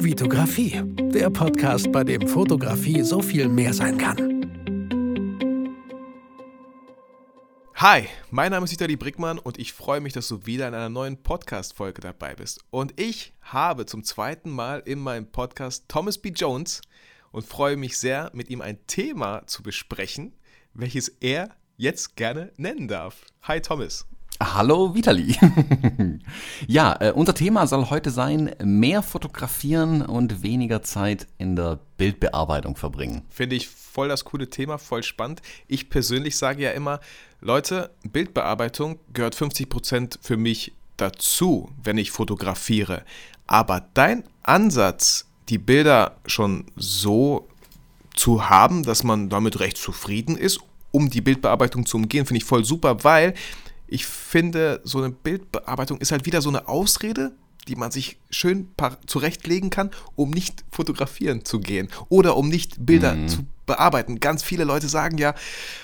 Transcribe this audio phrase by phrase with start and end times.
[0.00, 0.80] Vitografie,
[1.12, 4.16] der Podcast, bei dem Fotografie so viel mehr sein kann.
[7.74, 10.88] Hi, mein Name ist Vitali Brickmann und ich freue mich, dass du wieder in einer
[10.88, 12.60] neuen Podcast-Folge dabei bist.
[12.70, 16.28] Und ich habe zum zweiten Mal in meinem Podcast Thomas B.
[16.28, 16.80] Jones
[17.32, 20.36] und freue mich sehr, mit ihm ein Thema zu besprechen,
[20.74, 23.26] welches er jetzt gerne nennen darf.
[23.42, 24.06] Hi Thomas.
[24.58, 25.36] Hallo Vitali.
[26.66, 32.74] ja, äh, unser Thema soll heute sein, mehr fotografieren und weniger Zeit in der Bildbearbeitung
[32.74, 33.22] verbringen.
[33.28, 35.42] Finde ich voll das coole Thema, voll spannend.
[35.68, 36.98] Ich persönlich sage ja immer,
[37.40, 43.04] Leute, Bildbearbeitung gehört 50% für mich dazu, wenn ich fotografiere.
[43.46, 47.46] Aber dein Ansatz, die Bilder schon so
[48.16, 50.58] zu haben, dass man damit recht zufrieden ist,
[50.90, 53.34] um die Bildbearbeitung zu umgehen, finde ich voll super, weil
[53.88, 57.32] ich finde, so eine Bildbearbeitung ist halt wieder so eine Ausrede,
[57.66, 58.68] die man sich schön
[59.06, 63.28] zurechtlegen kann, um nicht fotografieren zu gehen oder um nicht Bilder mhm.
[63.28, 64.20] zu bearbeiten.
[64.20, 65.34] Ganz viele Leute sagen ja,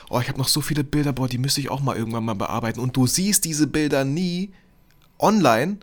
[0.08, 2.34] oh, ich habe noch so viele Bilder, boah, die müsste ich auch mal irgendwann mal
[2.34, 2.80] bearbeiten.
[2.80, 4.52] Und du siehst diese Bilder nie
[5.18, 5.78] online,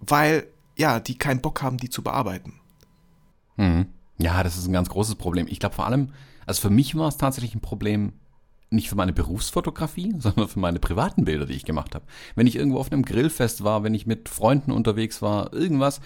[0.00, 2.54] weil ja, die keinen Bock haben, die zu bearbeiten.
[3.56, 3.86] Mhm.
[4.18, 5.46] Ja, das ist ein ganz großes Problem.
[5.48, 6.12] Ich glaube vor allem,
[6.46, 8.12] also für mich war es tatsächlich ein Problem,
[8.70, 12.04] nicht für meine Berufsfotografie, sondern für meine privaten Bilder, die ich gemacht habe.
[12.34, 16.00] Wenn ich irgendwo auf einem Grillfest war, wenn ich mit Freunden unterwegs war, irgendwas,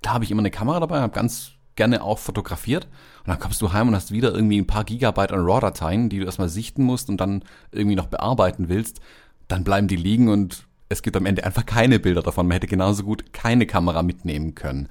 [0.00, 2.84] da habe ich immer eine Kamera dabei, habe ganz gerne auch fotografiert.
[3.20, 6.18] Und dann kommst du heim und hast wieder irgendwie ein paar Gigabyte an RAW-Dateien, die
[6.18, 9.00] du erstmal sichten musst und dann irgendwie noch bearbeiten willst.
[9.48, 12.46] Dann bleiben die liegen und es gibt am Ende einfach keine Bilder davon.
[12.46, 14.88] Man hätte genauso gut keine Kamera mitnehmen können.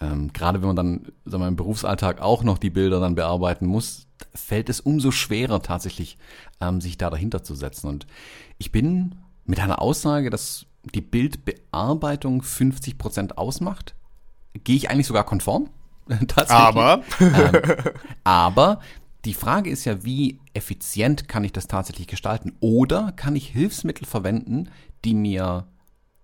[0.00, 3.66] Ähm, gerade wenn man dann sagen wir, im Berufsalltag auch noch die Bilder dann bearbeiten
[3.66, 6.18] muss, fällt es umso schwerer tatsächlich,
[6.60, 7.88] ähm, sich da dahinter zu setzen.
[7.88, 8.06] Und
[8.58, 13.94] ich bin mit einer Aussage, dass die Bildbearbeitung 50 Prozent ausmacht,
[14.64, 15.70] gehe ich eigentlich sogar konform.
[16.08, 16.50] tatsächlich.
[16.50, 17.02] Aber.
[17.20, 17.92] ähm,
[18.24, 18.80] aber
[19.24, 22.56] die Frage ist ja, wie effizient kann ich das tatsächlich gestalten?
[22.60, 24.70] Oder kann ich Hilfsmittel verwenden,
[25.04, 25.66] die mir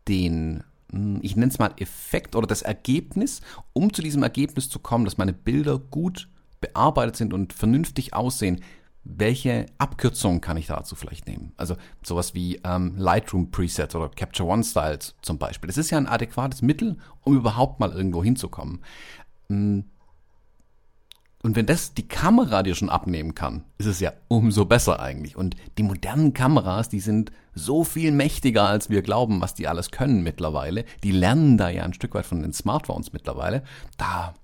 [0.08, 3.40] den hm, ich nenne es mal Effekt oder das Ergebnis,
[3.72, 6.28] um zu diesem Ergebnis zu kommen, dass meine Bilder gut
[6.60, 8.62] bearbeitet sind und vernünftig aussehen,
[9.04, 11.52] welche Abkürzungen kann ich dazu vielleicht nehmen?
[11.56, 15.68] Also sowas wie ähm, Lightroom Presets oder Capture One Styles zum Beispiel.
[15.68, 18.80] Das ist ja ein adäquates Mittel, um überhaupt mal irgendwo hinzukommen.
[19.48, 19.84] Hm,
[21.42, 25.36] und wenn das die Kamera dir schon abnehmen kann, ist es ja umso besser eigentlich.
[25.36, 29.92] Und die modernen Kameras, die sind so viel mächtiger, als wir glauben, was die alles
[29.92, 30.84] können mittlerweile.
[31.04, 33.62] Die lernen da ja ein Stück weit von den Smartphones mittlerweile.
[33.96, 34.34] Da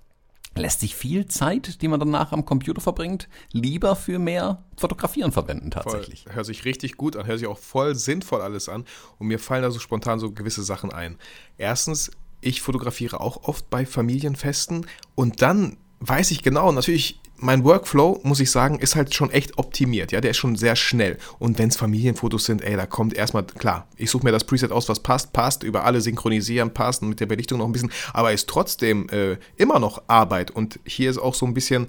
[0.55, 5.71] lässt sich viel Zeit, die man danach am Computer verbringt, lieber für mehr Fotografieren verwenden
[5.71, 6.23] tatsächlich.
[6.23, 8.85] Voll, hört sich richtig gut an, hört sich auch voll sinnvoll alles an.
[9.17, 11.17] Und mir fallen da so spontan so gewisse Sachen ein.
[11.57, 12.11] Erstens,
[12.41, 18.39] ich fotografiere auch oft bei Familienfesten und dann weiß ich genau, natürlich, mein Workflow, muss
[18.39, 20.11] ich sagen, ist halt schon echt optimiert.
[20.11, 21.17] Ja, der ist schon sehr schnell.
[21.39, 24.71] Und wenn es Familienfotos sind, ey, da kommt erstmal, klar, ich suche mir das Preset
[24.71, 27.91] aus, was passt, passt, über alle synchronisieren, passt und mit der Belichtung noch ein bisschen,
[28.13, 30.51] aber ist trotzdem äh, immer noch Arbeit.
[30.51, 31.87] Und hier ist auch so ein bisschen,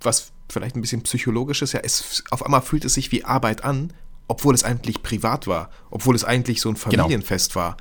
[0.00, 3.92] was vielleicht ein bisschen psychologisches, ja, es, auf einmal fühlt es sich wie Arbeit an,
[4.26, 7.04] obwohl es eigentlich privat war, obwohl es eigentlich so ein genau.
[7.04, 7.64] Familienfest genau.
[7.64, 7.76] war.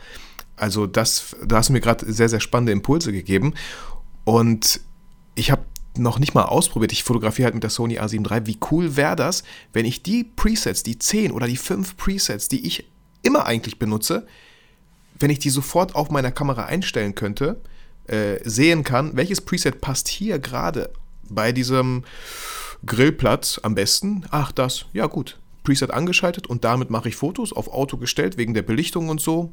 [0.55, 3.53] Also das, da hast du mir gerade sehr, sehr spannende Impulse gegeben.
[4.23, 4.81] Und
[5.35, 5.63] ich habe
[5.97, 6.91] noch nicht mal ausprobiert.
[6.91, 8.45] Ich fotografiere halt mit der Sony A7 III.
[8.45, 9.43] Wie cool wäre das,
[9.73, 12.87] wenn ich die Presets, die 10 oder die 5 Presets, die ich
[13.23, 14.27] immer eigentlich benutze,
[15.19, 17.59] wenn ich die sofort auf meiner Kamera einstellen könnte,
[18.07, 20.91] äh, sehen kann, welches Preset passt hier gerade
[21.29, 22.03] bei diesem
[22.85, 24.25] Grillplatz am besten.
[24.31, 25.37] Ach, das, ja gut.
[25.63, 29.51] Preset angeschaltet und damit mache ich Fotos auf Auto gestellt wegen der Belichtung und so.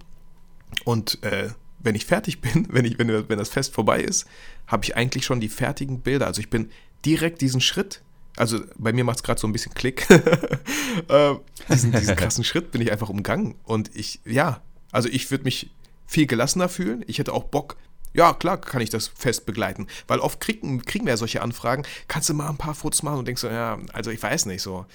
[0.84, 1.49] Und äh,
[1.84, 4.27] wenn ich fertig bin, wenn, ich, wenn, wenn das Fest vorbei ist,
[4.67, 6.27] habe ich eigentlich schon die fertigen Bilder.
[6.27, 6.71] Also ich bin
[7.05, 8.03] direkt diesen Schritt,
[8.37, 10.09] also bei mir macht es gerade so ein bisschen Klick,
[11.09, 11.34] äh,
[11.69, 13.55] diesen, diesen krassen Schritt bin ich einfach umgangen.
[13.62, 15.71] Und ich, ja, also ich würde mich
[16.06, 17.05] viel gelassener fühlen.
[17.06, 17.77] Ich hätte auch Bock,
[18.12, 19.86] ja, klar kann ich das Fest begleiten.
[20.07, 23.19] Weil oft kriegen, kriegen wir ja solche Anfragen, kannst du mal ein paar Fotos machen
[23.19, 24.86] und denkst so, ja, also ich weiß nicht so.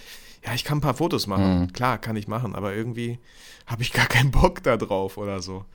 [0.46, 1.62] Ja, ich kann ein paar Fotos machen.
[1.62, 1.74] Mhm.
[1.74, 3.20] Klar, kann ich machen, aber irgendwie
[3.66, 5.66] habe ich gar keinen Bock da drauf oder so.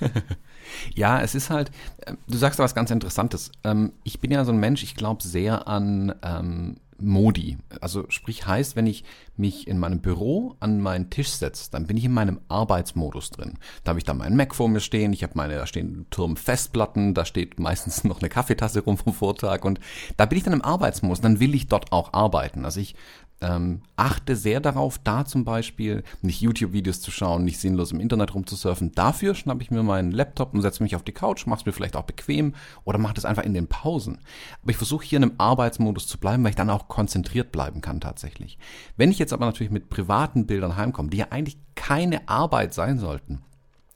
[0.94, 3.50] ja, es ist halt, äh, du sagst da was ganz Interessantes.
[3.64, 7.58] Ähm, ich bin ja so ein Mensch, ich glaube sehr an ähm, Modi.
[7.80, 9.04] Also sprich heißt, wenn ich
[9.36, 13.58] mich in meinem Büro an meinen Tisch setze, dann bin ich in meinem Arbeitsmodus drin.
[13.84, 16.36] Da habe ich dann meinen Mac vor mir stehen, ich habe meine, da stehen Turm
[16.36, 19.80] Festplatten, da steht meistens noch eine Kaffeetasse rum vom Vortag und
[20.16, 22.64] da bin ich dann im Arbeitsmodus, dann will ich dort auch arbeiten.
[22.64, 22.94] Also ich
[23.42, 28.34] ähm, achte sehr darauf, da zum Beispiel nicht YouTube-Videos zu schauen, nicht sinnlos im Internet
[28.34, 28.92] rumzusurfen.
[28.92, 31.72] Dafür schnappe ich mir meinen Laptop und setze mich auf die Couch, mache es mir
[31.72, 32.54] vielleicht auch bequem
[32.84, 34.18] oder mache das einfach in den Pausen.
[34.62, 37.80] Aber ich versuche hier in einem Arbeitsmodus zu bleiben, weil ich dann auch konzentriert bleiben
[37.80, 38.58] kann tatsächlich.
[38.96, 42.98] Wenn ich jetzt aber natürlich mit privaten Bildern heimkomme, die ja eigentlich keine Arbeit sein
[42.98, 43.42] sollten,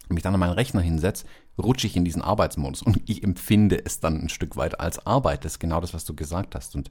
[0.09, 1.27] und mich dann an meinen Rechner hinsetze,
[1.59, 5.45] rutsche ich in diesen Arbeitsmodus und ich empfinde es dann ein Stück weit als Arbeit.
[5.45, 6.75] Das ist genau das, was du gesagt hast.
[6.75, 6.91] Und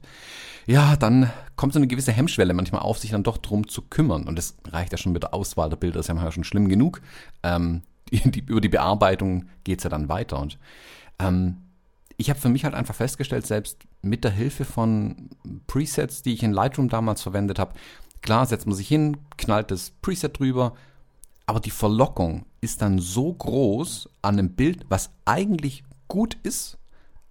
[0.66, 4.26] ja, dann kommt so eine gewisse Hemmschwelle manchmal auf, sich dann doch drum zu kümmern.
[4.26, 6.44] Und das reicht ja schon mit der Auswahl der Bilder, das ist ja manchmal schon
[6.44, 7.00] schlimm genug.
[7.42, 10.38] Ähm, die, die, über die Bearbeitung geht's ja dann weiter.
[10.40, 10.58] Und
[11.18, 11.58] ähm,
[12.16, 15.30] ich habe für mich halt einfach festgestellt, selbst mit der Hilfe von
[15.66, 17.74] Presets, die ich in Lightroom damals verwendet habe,
[18.22, 20.74] klar setzt man sich hin, knallt das Preset drüber,
[21.46, 26.78] aber die Verlockung ist dann so groß an einem Bild, was eigentlich gut ist,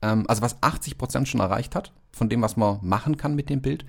[0.01, 3.61] ähm, also was 80% schon erreicht hat, von dem, was man machen kann mit dem
[3.61, 3.85] Bild,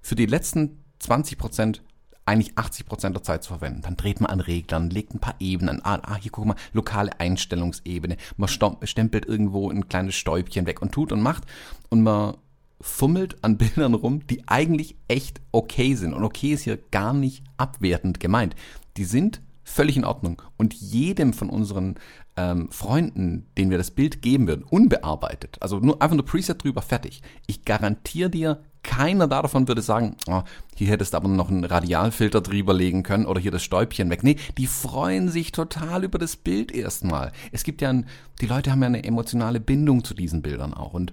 [0.00, 1.80] für die letzten 20%
[2.24, 3.82] eigentlich 80% der Zeit zu verwenden.
[3.82, 6.00] Dann dreht man an Reglern, legt ein paar Ebenen an.
[6.02, 8.16] Ah, hier guck mal, lokale Einstellungsebene.
[8.38, 11.44] Man stempelt irgendwo ein kleines Stäubchen weg und tut und macht.
[11.90, 12.38] Und man
[12.80, 16.14] fummelt an Bildern rum, die eigentlich echt okay sind.
[16.14, 18.56] Und okay ist hier gar nicht abwertend gemeint.
[18.96, 20.40] Die sind völlig in Ordnung.
[20.56, 21.96] Und jedem von unseren
[22.36, 26.82] ähm, Freunden, denen wir das Bild geben würden, unbearbeitet, also nur einfach nur Preset drüber,
[26.82, 27.22] fertig.
[27.46, 30.42] Ich garantiere dir, keiner davon würde sagen, oh,
[30.76, 34.22] hier hättest du aber noch einen Radialfilter drüber legen können oder hier das Stäubchen weg.
[34.22, 37.32] Nee, die freuen sich total über das Bild erstmal.
[37.50, 38.06] Es gibt ja, ein,
[38.40, 41.12] die Leute haben ja eine emotionale Bindung zu diesen Bildern auch und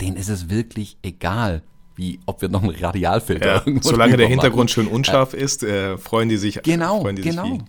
[0.00, 1.62] denen ist es wirklich egal,
[1.96, 5.98] wie ob wir noch einen Radialfilter ja, Solange der Hintergrund schön unscharf äh, ist, äh,
[5.98, 6.62] freuen die sich.
[6.62, 7.44] Genau, freuen die genau.
[7.44, 7.62] Sich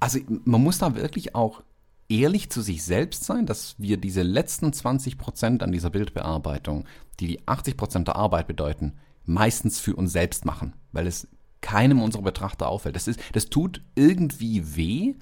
[0.00, 1.62] also man muss da wirklich auch
[2.08, 6.86] ehrlich zu sich selbst sein, dass wir diese letzten 20 Prozent an dieser Bildbearbeitung,
[7.20, 8.94] die die 80 Prozent der Arbeit bedeuten,
[9.24, 11.28] meistens für uns selbst machen, weil es
[11.60, 12.96] keinem unserer Betrachter auffällt.
[12.96, 15.14] Das ist, das tut irgendwie weh.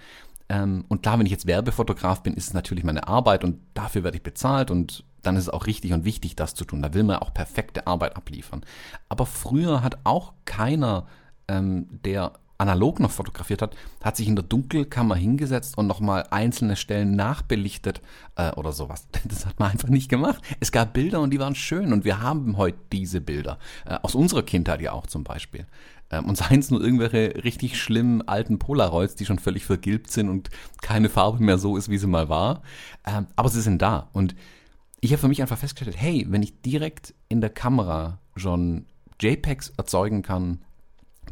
[0.49, 4.05] Ähm, und klar, wenn ich jetzt Werbefotograf bin, ist es natürlich meine Arbeit und dafür
[4.05, 6.81] werde ich bezahlt und dann ist es auch richtig und wichtig, das zu tun.
[6.81, 8.65] Da will man auch perfekte Arbeit abliefern.
[9.09, 11.07] Aber früher hat auch keiner,
[11.49, 16.75] ähm, der analog noch fotografiert hat, hat sich in der Dunkelkammer hingesetzt und nochmal einzelne
[16.75, 18.03] Stellen nachbelichtet
[18.37, 19.07] äh, oder sowas.
[19.29, 20.43] Das hat man einfach nicht gemacht.
[20.59, 23.59] Es gab Bilder und die waren schön und wir haben heute diese Bilder.
[23.87, 25.67] Äh, aus unserer Kindheit ja auch zum Beispiel.
[26.11, 30.29] Ähm, und seien es nur irgendwelche richtig schlimmen alten Polaroids, die schon völlig vergilbt sind
[30.29, 30.51] und
[30.83, 32.63] keine Farbe mehr so ist, wie sie mal war.
[33.07, 34.09] Ähm, aber sie sind da.
[34.13, 34.35] Und
[35.01, 38.87] ich habe für mich einfach festgestellt, hey, wenn ich direkt in der Kamera schon
[39.21, 40.63] JPEGs erzeugen kann,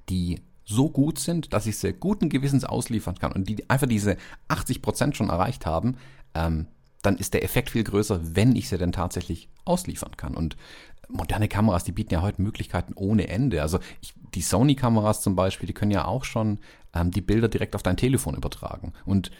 [0.09, 4.17] die so gut sind, dass ich sie guten Gewissens ausliefern kann und die einfach diese
[4.49, 5.97] 80 Prozent schon erreicht haben,
[6.35, 6.67] ähm,
[7.03, 10.35] dann ist der Effekt viel größer, wenn ich sie denn tatsächlich ausliefern kann.
[10.35, 10.57] Und
[11.09, 13.63] moderne Kameras, die bieten ja heute Möglichkeiten ohne Ende.
[13.63, 16.59] Also ich, die Sony-Kameras zum Beispiel, die können ja auch schon
[16.95, 18.93] ähm, die Bilder direkt auf dein Telefon übertragen.
[19.05, 19.31] Und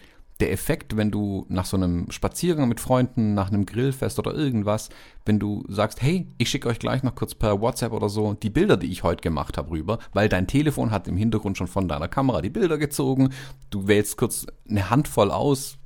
[0.41, 4.91] der Effekt, wenn du nach so einem Spaziergang mit Freunden, nach einem Grillfest oder irgendwas,
[5.25, 8.51] wenn du sagst, hey, ich schicke euch gleich noch kurz per WhatsApp oder so die
[8.51, 11.89] Bilder, die ich heute gemacht habe, rüber, weil dein Telefon hat im Hintergrund schon von
[11.89, 13.31] deiner Kamera die Bilder gezogen,
[13.71, 15.79] du wählst kurz eine Handvoll aus,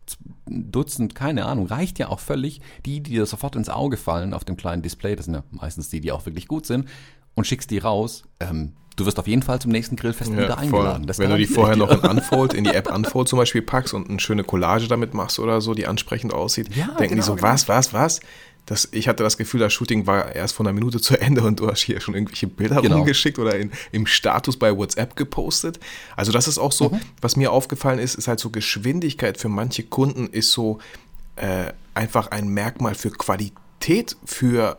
[0.47, 4.45] Dutzend, keine Ahnung, reicht ja auch völlig, die, die dir sofort ins Auge fallen auf
[4.45, 6.89] dem kleinen Display, das sind ja meistens die, die auch wirklich gut sind,
[7.37, 10.59] und schickst die raus, ähm, du wirst auf jeden Fall zum nächsten Grillfest ja, wieder
[10.59, 11.07] eingeladen.
[11.17, 14.09] Wenn du die vorher noch in Unfold, in die App Unfold zum Beispiel packst und
[14.09, 17.35] eine schöne Collage damit machst oder so, die ansprechend aussieht, ja, denken genau, die so,
[17.37, 17.49] genau.
[17.49, 18.21] was, was, was?
[18.67, 21.59] Das, ich hatte das Gefühl, das Shooting war erst von einer Minute zu Ende und
[21.59, 22.99] du hast hier schon irgendwelche Bilder genau.
[22.99, 25.81] rumgeschickt oder in, im Status bei WhatsApp gepostet.
[26.15, 27.01] Also das ist auch so, mhm.
[27.21, 30.79] was mir aufgefallen ist, ist halt so Geschwindigkeit für manche Kunden ist so
[31.37, 34.79] äh, einfach ein Merkmal für Qualität für,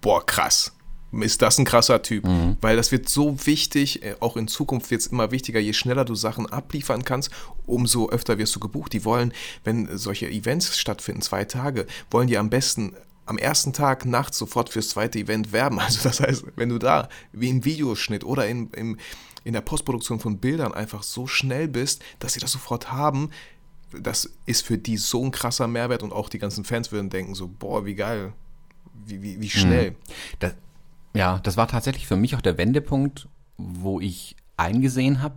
[0.00, 0.72] boah, krass
[1.20, 2.24] ist das ein krasser Typ.
[2.24, 2.56] Mhm.
[2.60, 6.04] Weil das wird so wichtig, äh, auch in Zukunft wird es immer wichtiger, je schneller
[6.04, 7.30] du Sachen abliefern kannst,
[7.66, 8.92] umso öfter wirst du gebucht.
[8.92, 9.32] Die wollen,
[9.64, 14.68] wenn solche Events stattfinden, zwei Tage, wollen die am besten am ersten Tag nachts sofort
[14.68, 15.78] fürs zweite Event werben.
[15.80, 18.98] Also das heißt, wenn du da wie im Videoschnitt oder in, im,
[19.44, 23.30] in der Postproduktion von Bildern einfach so schnell bist, dass sie das sofort haben,
[24.00, 27.34] das ist für die so ein krasser Mehrwert und auch die ganzen Fans würden denken
[27.34, 28.32] so, boah, wie geil,
[29.06, 29.90] wie, wie, wie schnell.
[29.90, 29.96] Mhm.
[30.38, 30.54] Das,
[31.14, 35.34] ja, das war tatsächlich für mich auch der Wendepunkt, wo ich eingesehen habe,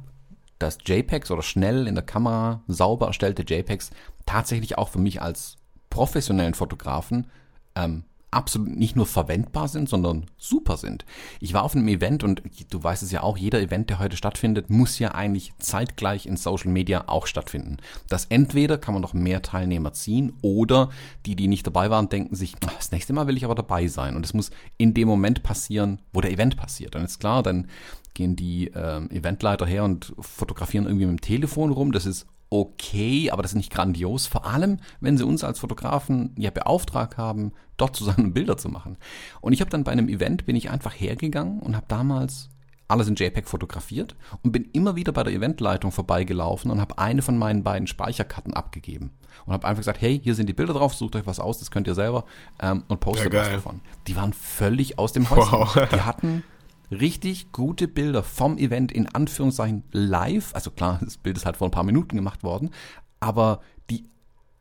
[0.59, 3.91] dass JPEGs oder schnell in der Kamera sauber erstellte JPEGs
[4.25, 5.57] tatsächlich auch für mich als
[5.89, 7.29] professionellen Fotografen
[7.75, 8.03] ähm,
[8.35, 11.05] absolut nicht nur verwendbar sind, sondern super sind.
[11.39, 14.17] Ich war auf einem Event und du weißt es ja auch, jeder Event, der heute
[14.17, 17.77] stattfindet, muss ja eigentlich zeitgleich in Social Media auch stattfinden.
[18.09, 20.89] Das entweder kann man noch mehr Teilnehmer ziehen oder
[21.25, 24.15] die, die nicht dabei waren, denken sich, das nächste Mal will ich aber dabei sein.
[24.15, 26.95] Und es muss in dem Moment passieren, wo der Event passiert.
[26.95, 27.67] Dann ist klar, dann
[28.13, 31.91] gehen die äh, Eventleiter her und fotografieren irgendwie mit dem Telefon rum.
[31.91, 34.27] Das ist okay, aber das ist nicht grandios.
[34.27, 38.97] Vor allem, wenn sie uns als Fotografen ja beauftragt haben, dort zusammen Bilder zu machen.
[39.41, 42.49] Und ich habe dann bei einem Event, bin ich einfach hergegangen und habe damals
[42.87, 47.21] alles in JPEG fotografiert und bin immer wieder bei der Eventleitung vorbeigelaufen und habe eine
[47.21, 49.11] von meinen beiden Speicherkarten abgegeben
[49.45, 51.71] und habe einfach gesagt, hey, hier sind die Bilder drauf, sucht euch was aus, das
[51.71, 52.25] könnt ihr selber
[52.61, 53.81] ähm, und postet ja, was davon.
[54.07, 55.51] Die waren völlig aus dem Häuschen.
[55.51, 55.89] Wow.
[55.91, 56.43] Die hatten
[56.91, 60.53] richtig gute Bilder vom Event in Anführungszeichen live.
[60.53, 62.71] Also klar, das Bild ist halt vor ein paar Minuten gemacht worden,
[63.19, 64.05] aber die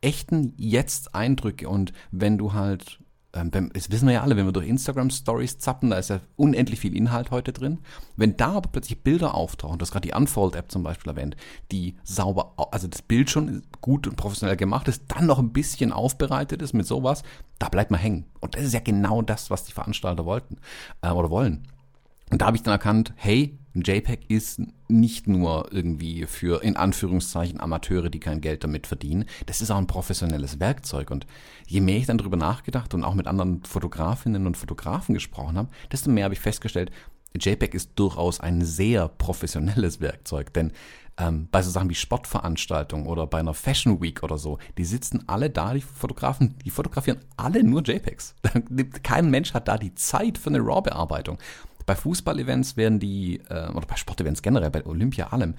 [0.01, 2.99] echten Jetzt-Eindrücke und wenn du halt,
[3.33, 6.19] ähm, das wissen wir ja alle, wenn wir durch Instagram Stories zappen, da ist ja
[6.35, 7.79] unendlich viel Inhalt heute drin.
[8.15, 11.35] Wenn da aber plötzlich Bilder auftauchen, du hast gerade die Unfold-App zum Beispiel erwähnt,
[11.71, 15.91] die sauber, also das Bild schon gut und professionell gemacht ist, dann noch ein bisschen
[15.91, 17.23] aufbereitet ist mit sowas,
[17.59, 18.25] da bleibt man hängen.
[18.41, 20.57] Und das ist ja genau das, was die Veranstalter wollten
[21.01, 21.67] äh, oder wollen.
[22.31, 26.77] Und da habe ich dann erkannt, hey, ein JPEG ist nicht nur irgendwie für in
[26.77, 29.25] Anführungszeichen Amateure, die kein Geld damit verdienen.
[29.45, 31.11] Das ist auch ein professionelles Werkzeug.
[31.11, 31.27] Und
[31.67, 35.69] je mehr ich dann drüber nachgedacht und auch mit anderen Fotografinnen und Fotografen gesprochen habe,
[35.91, 36.91] desto mehr habe ich festgestellt,
[37.37, 40.53] JPEG ist durchaus ein sehr professionelles Werkzeug.
[40.53, 40.71] Denn
[41.17, 45.23] ähm, bei so Sachen wie Sportveranstaltungen oder bei einer Fashion Week oder so, die sitzen
[45.27, 48.35] alle da, die Fotografen, die fotografieren alle nur JPEGs.
[49.03, 51.37] Kein Mensch hat da die Zeit für eine RAW-Bearbeitung.
[51.85, 55.55] Bei Fußballevents werden die, äh, oder bei Sportevents generell, bei Olympia allem,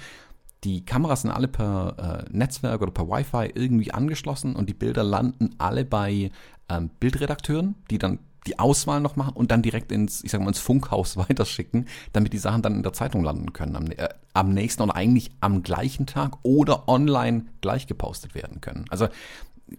[0.64, 5.04] die Kameras sind alle per äh, Netzwerk oder per Wi-Fi irgendwie angeschlossen und die Bilder
[5.04, 6.30] landen alle bei
[6.68, 10.48] ähm, Bildredakteuren, die dann die Auswahl noch machen und dann direkt ins, ich sag mal,
[10.48, 14.52] ins Funkhaus weiterschicken, damit die Sachen dann in der Zeitung landen können am, äh, am
[14.52, 18.86] nächsten oder eigentlich am gleichen Tag oder online gleich gepostet werden können.
[18.90, 19.08] Also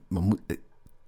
[0.09, 0.35] man,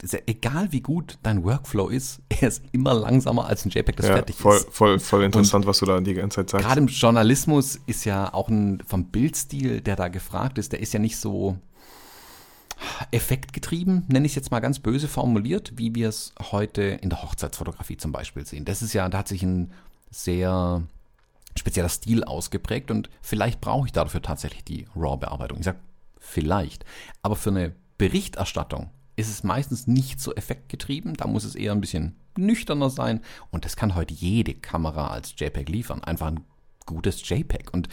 [0.01, 4.07] ja egal wie gut dein Workflow ist, er ist immer langsamer als ein JPEG, das
[4.07, 4.69] ja, fertig voll, ist.
[4.71, 6.65] Voll, voll interessant, Und was du da die ganze Zeit sagst.
[6.65, 10.93] Gerade im Journalismus ist ja auch ein vom Bildstil, der da gefragt ist, der ist
[10.93, 11.57] ja nicht so
[13.11, 17.21] effektgetrieben, nenne ich es jetzt mal ganz böse formuliert, wie wir es heute in der
[17.21, 18.63] Hochzeitsfotografie zum Beispiel sehen.
[18.63, 19.71] Das ist ja, da hat sich ein
[20.11, 20.83] sehr
[21.57, 25.59] spezieller Stil ausgeprägt und vielleicht brauche ich dafür tatsächlich die RAW-Bearbeitung.
[25.59, 25.79] Ich sage
[26.19, 26.85] vielleicht,
[27.21, 31.15] aber für eine Berichterstattung ist es meistens nicht so effektgetrieben.
[31.15, 33.21] Da muss es eher ein bisschen nüchterner sein.
[33.51, 36.03] Und das kann heute jede Kamera als JPEG liefern.
[36.03, 36.39] Einfach ein
[36.85, 37.73] gutes JPEG.
[37.73, 37.89] Und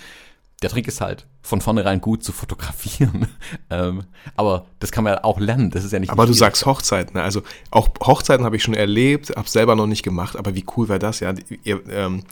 [0.62, 3.26] der Trick ist halt, von vornherein gut zu fotografieren.
[3.70, 4.04] ähm,
[4.36, 5.70] aber das kann man ja auch lernen.
[5.70, 6.10] Das ist ja nicht.
[6.10, 7.18] Aber du sagst Hochzeiten.
[7.18, 10.36] Also auch Hochzeiten habe ich schon erlebt, habe selber noch nicht gemacht.
[10.36, 11.20] Aber wie cool wäre das?
[11.20, 12.22] Ja, ihr, ähm,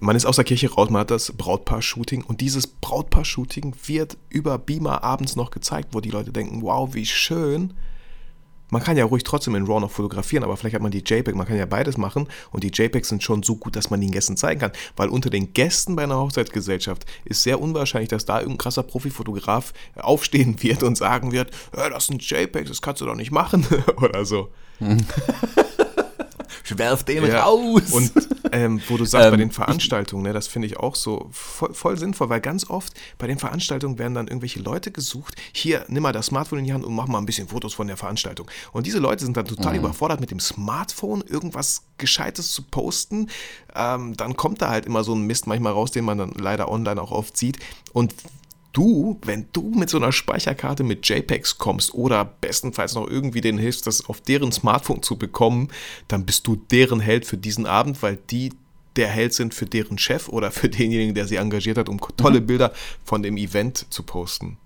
[0.00, 4.58] man ist aus der Kirche raus, man hat das Brautpaar-Shooting und dieses Brautpaar-Shooting wird über
[4.58, 7.74] Beamer abends noch gezeigt, wo die Leute denken, wow, wie schön
[8.70, 11.34] man kann ja ruhig trotzdem in RAW noch fotografieren, aber vielleicht hat man die JPEG,
[11.34, 14.10] man kann ja beides machen und die JPEGs sind schon so gut, dass man den
[14.10, 18.38] Gästen zeigen kann, weil unter den Gästen bei einer Hochzeitsgesellschaft ist sehr unwahrscheinlich, dass da
[18.38, 23.16] irgendein krasser Profifotograf aufstehen wird und sagen wird, das sind JPEGs, das kannst du doch
[23.16, 23.66] nicht machen
[23.96, 24.48] oder so.
[26.70, 27.44] werf den ja.
[27.44, 27.92] raus.
[27.92, 28.12] Und
[28.52, 31.74] ähm, wo du sagst, ähm, bei den Veranstaltungen, ne, das finde ich auch so voll,
[31.74, 36.02] voll, sinnvoll, weil ganz oft bei den Veranstaltungen werden dann irgendwelche Leute gesucht, hier, nimm
[36.02, 38.50] mal das Smartphone in die Hand und mach mal ein bisschen Fotos von der Veranstaltung.
[38.72, 39.80] Und diese Leute sind dann total mhm.
[39.80, 43.28] überfordert mit dem Smartphone, irgendwas Gescheites zu posten.
[43.74, 46.70] Ähm, dann kommt da halt immer so ein Mist manchmal raus, den man dann leider
[46.70, 47.58] online auch oft sieht.
[47.92, 48.14] Und
[48.74, 53.58] du, wenn du mit so einer Speicherkarte mit JPEGs kommst oder bestenfalls noch irgendwie denen
[53.58, 55.68] hilfst, das auf deren Smartphone zu bekommen,
[56.08, 58.52] dann bist du deren Held für diesen Abend, weil die
[58.96, 62.40] der Held sind für deren Chef oder für denjenigen, der sie engagiert hat, um tolle
[62.40, 62.46] mhm.
[62.46, 62.72] Bilder
[63.04, 64.58] von dem Event zu posten.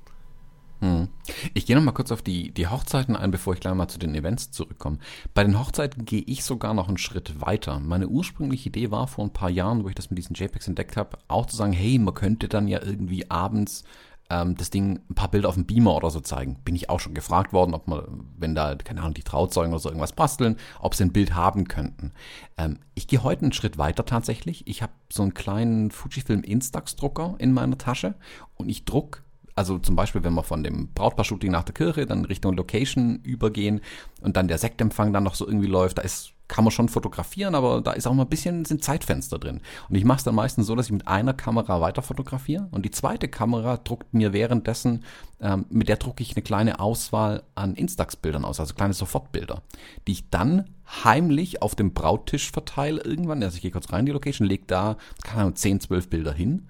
[0.80, 1.08] Hm.
[1.54, 3.98] Ich gehe noch mal kurz auf die, die Hochzeiten ein, bevor ich gleich mal zu
[3.98, 4.98] den Events zurückkomme.
[5.34, 7.80] Bei den Hochzeiten gehe ich sogar noch einen Schritt weiter.
[7.80, 10.96] Meine ursprüngliche Idee war vor ein paar Jahren, wo ich das mit diesen JPEGs entdeckt
[10.96, 13.84] habe, auch zu sagen, hey, man könnte dann ja irgendwie abends
[14.30, 16.56] ähm, das Ding ein paar Bilder auf dem Beamer oder so zeigen.
[16.64, 19.80] Bin ich auch schon gefragt worden, ob man, wenn da, keine Ahnung, die Trauzeugen oder
[19.80, 22.12] so irgendwas basteln, ob sie ein Bild haben könnten.
[22.56, 24.66] Ähm, ich gehe heute einen Schritt weiter tatsächlich.
[24.66, 28.14] Ich habe so einen kleinen Fujifilm Instax-Drucker in meiner Tasche
[28.56, 29.22] und ich druck
[29.58, 33.80] also zum Beispiel, wenn wir von dem Brautpaar-Shooting nach der Kirche dann Richtung Location übergehen
[34.22, 37.54] und dann der Sektempfang dann noch so irgendwie läuft, da ist kann man schon fotografieren,
[37.54, 39.60] aber da ist auch mal ein bisschen sind Zeitfenster drin.
[39.90, 42.86] Und ich mache es dann meistens so, dass ich mit einer Kamera weiter fotografiere und
[42.86, 45.04] die zweite Kamera druckt mir währenddessen,
[45.40, 49.62] ähm, mit der drucke ich eine kleine Auswahl an Instax-Bildern aus, also kleine Sofortbilder,
[50.06, 50.70] die ich dann
[51.04, 53.42] heimlich auf dem Brauttisch verteile irgendwann.
[53.42, 56.32] Also ich gehe kurz rein in die Location, leg da, keine Ahnung, 10, 12 Bilder
[56.32, 56.66] hin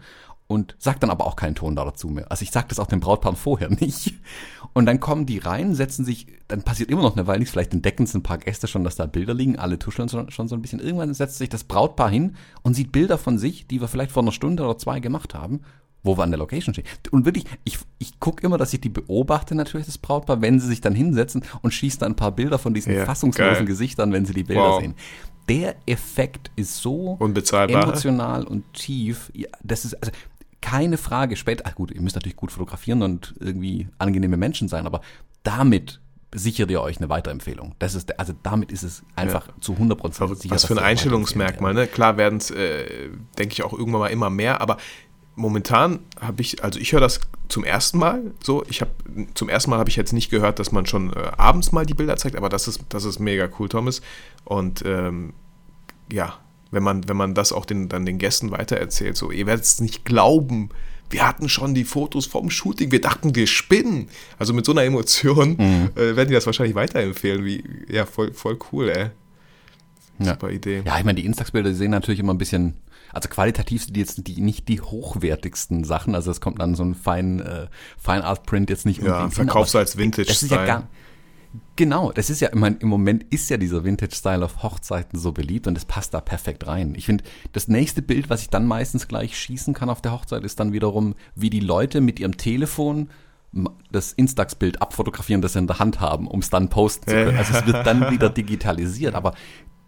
[0.49, 2.31] und sag dann aber auch keinen Ton dazu mehr.
[2.31, 4.15] Also ich sag das auch den Brautpaaren vorher nicht.
[4.73, 7.75] Und dann kommen die rein, setzen sich, dann passiert immer noch eine Weile nichts, vielleicht
[7.75, 10.63] entdecken es ein paar Gäste schon, dass da Bilder liegen, alle tuscheln schon so ein
[10.63, 10.81] bisschen.
[10.81, 14.23] Irgendwann setzt sich das Brautpaar hin und sieht Bilder von sich, die wir vielleicht vor
[14.23, 15.61] einer Stunde oder zwei gemacht haben,
[16.03, 16.87] wo wir an der Location stehen.
[17.11, 20.69] Und wirklich, ich, ich gucke immer, dass ich die beobachte natürlich, das Brautpaar, wenn sie
[20.69, 23.67] sich dann hinsetzen und schießt dann ein paar Bilder von diesen ja, fassungslosen geil.
[23.67, 24.81] Gesichtern, wenn sie die Bilder wow.
[24.81, 24.95] sehen
[25.49, 29.31] der Effekt ist so emotional und tief.
[29.35, 30.13] Ja, das ist, also
[30.61, 34.87] keine Frage später, ach gut, ihr müsst natürlich gut fotografieren und irgendwie angenehme Menschen sein,
[34.87, 35.01] aber
[35.43, 36.01] damit
[36.35, 37.75] sichert ihr euch eine Weiterempfehlung.
[37.79, 39.55] Das ist, also damit ist es einfach ja.
[39.61, 40.55] zu 100% sicher.
[40.55, 41.87] Was für ein Einstellungsmerkmal, ne?
[41.87, 44.77] Klar werden es, äh, denke ich, auch irgendwann mal immer mehr, aber
[45.37, 48.65] momentan habe ich, also ich höre das zum ersten Mal so.
[48.69, 48.91] Ich habe
[49.35, 51.95] zum ersten Mal habe ich jetzt nicht gehört, dass man schon äh, abends mal die
[51.95, 54.03] Bilder zeigt, aber das ist, das ist mega cool, Thomas.
[54.45, 55.33] Und ähm,
[56.13, 56.39] ja,
[56.71, 59.17] wenn man, wenn man das auch den, dann den Gästen weitererzählt.
[59.17, 60.71] So, ihr werdet es nicht glauben.
[61.11, 64.09] Wir hatten schon die Fotos vom Shooting, wir dachten, wir spinnen.
[64.39, 65.91] Also mit so einer Emotion mhm.
[65.95, 67.45] äh, werden die das wahrscheinlich weiterempfehlen.
[67.45, 69.11] Wie, ja, voll, voll cool, ey.
[70.19, 70.57] Super ja.
[70.57, 70.83] Idee.
[70.85, 72.75] Ja, ich meine, die Instax-Bilder sehen natürlich immer ein bisschen,
[73.13, 76.15] also qualitativ sind die jetzt die, nicht die hochwertigsten Sachen.
[76.15, 79.75] Also es kommt dann so ein fein, äh, Fine Art Print jetzt nicht Ja, verkaufst
[79.75, 80.27] du als Vintage-Style.
[80.27, 80.89] Das ist ja gar,
[81.77, 85.33] Genau, das ist ja, ich meine, im Moment ist ja dieser Vintage-Style auf Hochzeiten so
[85.33, 86.95] beliebt und das passt da perfekt rein.
[86.97, 90.45] Ich finde, das nächste Bild, was ich dann meistens gleich schießen kann auf der Hochzeit,
[90.45, 93.09] ist dann wiederum, wie die Leute mit ihrem Telefon
[93.91, 97.39] das Instax-Bild abfotografieren, das sie in der Hand haben, um es dann posten zu können.
[97.39, 99.15] Also es wird dann wieder digitalisiert.
[99.15, 99.35] Aber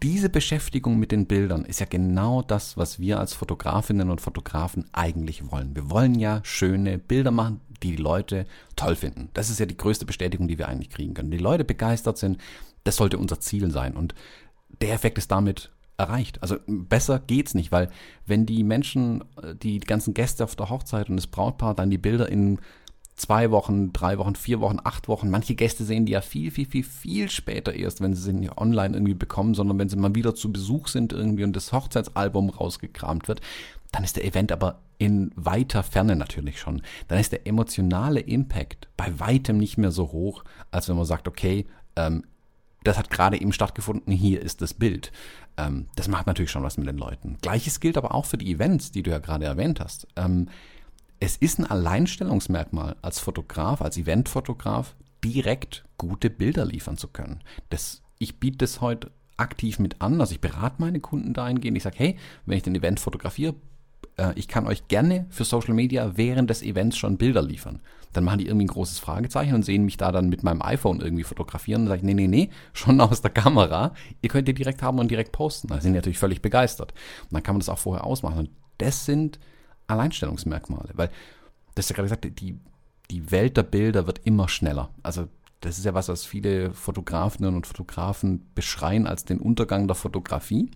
[0.02, 4.86] diese Beschäftigung mit den Bildern ist ja genau das, was wir als Fotografinnen und Fotografen
[4.92, 5.76] eigentlich wollen.
[5.76, 8.46] Wir wollen ja schöne Bilder machen, die die Leute
[8.76, 9.28] toll finden.
[9.34, 11.30] Das ist ja die größte Bestätigung, die wir eigentlich kriegen können.
[11.30, 12.38] Die Leute begeistert sind,
[12.84, 13.96] das sollte unser Ziel sein.
[13.96, 14.14] Und
[14.80, 16.42] der Effekt ist damit erreicht.
[16.42, 17.90] Also besser geht's nicht, weil
[18.26, 19.24] wenn die Menschen,
[19.62, 22.58] die ganzen Gäste auf der Hochzeit und das Brautpaar dann die Bilder in
[23.20, 25.28] zwei Wochen, drei Wochen, vier Wochen, acht Wochen.
[25.28, 28.96] Manche Gäste sehen die ja viel, viel, viel, viel später erst, wenn sie sie online
[28.96, 33.28] irgendwie bekommen, sondern wenn sie mal wieder zu Besuch sind irgendwie und das Hochzeitsalbum rausgekramt
[33.28, 33.42] wird.
[33.92, 36.82] Dann ist der Event aber in weiter Ferne natürlich schon.
[37.08, 41.26] Dann ist der emotionale Impact bei weitem nicht mehr so hoch, als wenn man sagt,
[41.26, 41.66] okay,
[41.96, 42.24] ähm,
[42.84, 45.12] das hat gerade eben stattgefunden, hier ist das Bild.
[45.56, 47.36] Ähm, das macht natürlich schon was mit den Leuten.
[47.42, 50.06] Gleiches gilt aber auch für die Events, die du ja gerade erwähnt hast.
[50.16, 50.48] Ähm,
[51.18, 57.40] es ist ein Alleinstellungsmerkmal als Fotograf, als Eventfotograf, direkt gute Bilder liefern zu können.
[57.68, 61.76] Das, ich biete das heute aktiv mit an, also ich berate meine Kunden dahingehend.
[61.76, 63.54] Ich sage, hey, wenn ich den Event fotografiere,
[64.20, 67.80] äh, ich kann euch gerne für Social Media während des Events schon Bilder liefern.
[68.12, 71.00] Dann machen die irgendwie ein großes Fragezeichen und sehen mich da dann mit meinem iPhone
[71.00, 73.94] irgendwie fotografieren und sage ich, nee, nee, nee, schon aus der Kamera.
[74.20, 75.68] Ihr könnt die direkt haben und direkt posten.
[75.68, 76.92] Da sind die natürlich völlig begeistert.
[77.22, 78.38] Und dann kann man das auch vorher ausmachen.
[78.38, 79.38] Und das sind
[79.86, 81.10] Alleinstellungsmerkmale, weil,
[81.74, 82.58] das ist ja gerade gesagt, die,
[83.10, 84.90] die Welt der Bilder wird immer schneller.
[85.02, 85.28] Also
[85.60, 90.70] das ist ja was, was viele Fotografinnen und Fotografen beschreien als den Untergang der Fotografie.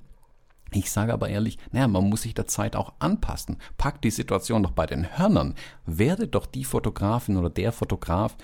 [0.72, 3.58] Ich sage aber ehrlich, naja, man muss sich der Zeit auch anpassen.
[3.78, 5.54] Packt die Situation doch bei den Hörnern.
[5.86, 8.36] Werde doch die Fotografin oder der Fotograf,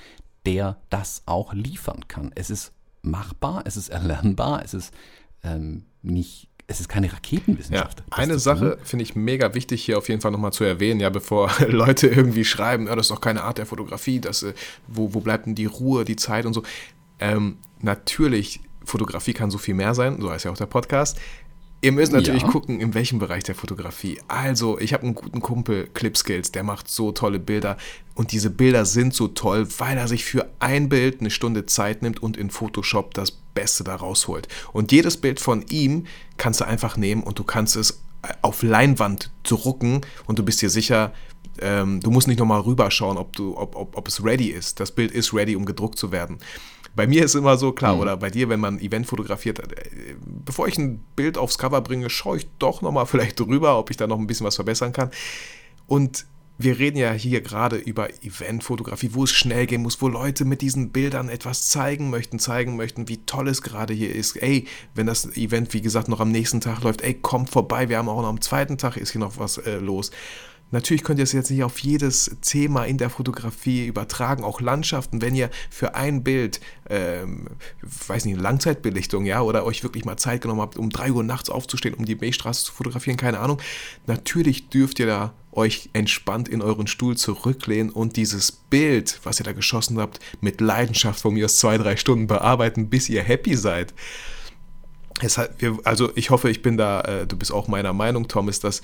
[0.46, 2.30] der das auch liefern kann.
[2.34, 4.94] Es ist machbar, es ist erlernbar, es ist
[5.42, 7.98] ähm, nicht es ist keine Raketenwissenschaft.
[7.98, 11.10] Ja, eine Sache finde ich mega wichtig hier auf jeden Fall nochmal zu erwähnen, ja,
[11.10, 14.54] bevor Leute irgendwie schreiben, ja, das ist doch keine Art der Fotografie, das, äh,
[14.86, 16.62] wo, wo bleibt denn die Ruhe, die Zeit und so.
[17.18, 21.18] Ähm, natürlich, Fotografie kann so viel mehr sein, so heißt ja auch der Podcast.
[21.82, 22.48] Ihr müsst natürlich ja.
[22.48, 24.18] gucken, in welchem Bereich der Fotografie.
[24.28, 27.78] Also, ich habe einen guten Kumpel, Clip Skills, der macht so tolle Bilder.
[28.14, 32.02] Und diese Bilder sind so toll, weil er sich für ein Bild eine Stunde Zeit
[32.02, 34.46] nimmt und in Photoshop das Beste da rausholt.
[34.72, 38.02] Und jedes Bild von ihm kannst du einfach nehmen und du kannst es
[38.42, 41.14] auf Leinwand drucken und du bist dir sicher,
[41.60, 44.80] ähm, du musst nicht nochmal rüberschauen, ob, du, ob, ob, ob es ready ist.
[44.80, 46.38] Das Bild ist ready, um gedruckt zu werden.
[46.94, 48.00] Bei mir ist immer so, klar, mhm.
[48.00, 51.80] oder bei dir, wenn man ein Event fotografiert, äh, bevor ich ein Bild aufs Cover
[51.80, 54.92] bringe, schaue ich doch nochmal vielleicht drüber, ob ich da noch ein bisschen was verbessern
[54.92, 55.10] kann.
[55.86, 56.26] Und
[56.62, 60.60] wir reden ja hier gerade über Eventfotografie, wo es schnell gehen muss, wo Leute mit
[60.60, 64.36] diesen Bildern etwas zeigen möchten, zeigen möchten, wie toll es gerade hier ist.
[64.36, 67.96] Ey, wenn das Event, wie gesagt, noch am nächsten Tag läuft, ey, kommt vorbei, wir
[67.96, 70.10] haben auch noch am zweiten Tag ist hier noch was äh, los
[70.70, 75.20] Natürlich könnt ihr es jetzt nicht auf jedes Thema in der Fotografie übertragen, auch Landschaften.
[75.20, 77.48] Wenn ihr für ein Bild, ähm,
[77.82, 81.50] weiß nicht, Langzeitbelichtung, ja, oder euch wirklich mal Zeit genommen habt, um 3 Uhr nachts
[81.50, 83.60] aufzustehen, um die Milchstraße zu fotografieren, keine Ahnung.
[84.06, 89.44] Natürlich dürft ihr da euch entspannt in euren Stuhl zurücklehnen und dieses Bild, was ihr
[89.44, 93.56] da geschossen habt, mit Leidenschaft von mir aus zwei, drei Stunden bearbeiten, bis ihr happy
[93.56, 93.92] seid.
[95.20, 95.50] Hat,
[95.84, 98.80] also ich hoffe, ich bin da, äh, du bist auch meiner Meinung, Tom, ist, dass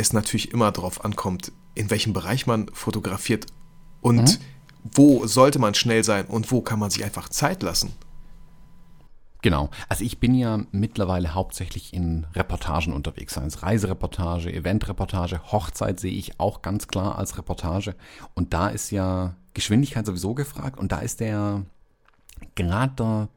[0.00, 3.46] es natürlich immer darauf ankommt, in welchem Bereich man fotografiert
[4.00, 4.44] und mhm.
[4.92, 7.92] wo sollte man schnell sein und wo kann man sich einfach Zeit lassen.
[9.42, 9.70] Genau.
[9.88, 16.12] Also ich bin ja mittlerweile hauptsächlich in Reportagen unterwegs, seien es Reisereportage, Eventreportage, Hochzeit sehe
[16.12, 17.94] ich auch ganz klar als Reportage.
[18.34, 21.64] Und da ist ja Geschwindigkeit sowieso gefragt und da ist der
[22.54, 23.28] Grad der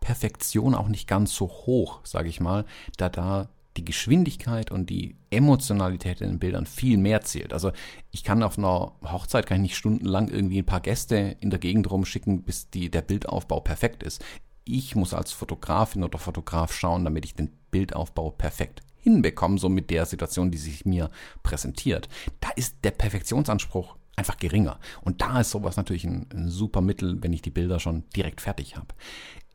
[0.00, 2.64] Perfektion auch nicht ganz so hoch, sage ich mal,
[2.96, 7.52] da da die Geschwindigkeit und die Emotionalität in den Bildern viel mehr zählt.
[7.52, 7.72] Also
[8.10, 11.60] ich kann auf einer Hochzeit kann ich nicht stundenlang irgendwie ein paar Gäste in der
[11.60, 14.24] Gegend rumschicken, bis die, der Bildaufbau perfekt ist.
[14.64, 19.90] Ich muss als Fotografin oder Fotograf schauen, damit ich den Bildaufbau perfekt hinbekomme, so mit
[19.90, 21.10] der Situation, die sich mir
[21.42, 22.08] präsentiert.
[22.40, 24.78] Da ist der Perfektionsanspruch einfach geringer.
[25.00, 28.40] Und da ist sowas natürlich ein, ein super Mittel, wenn ich die Bilder schon direkt
[28.40, 28.88] fertig habe.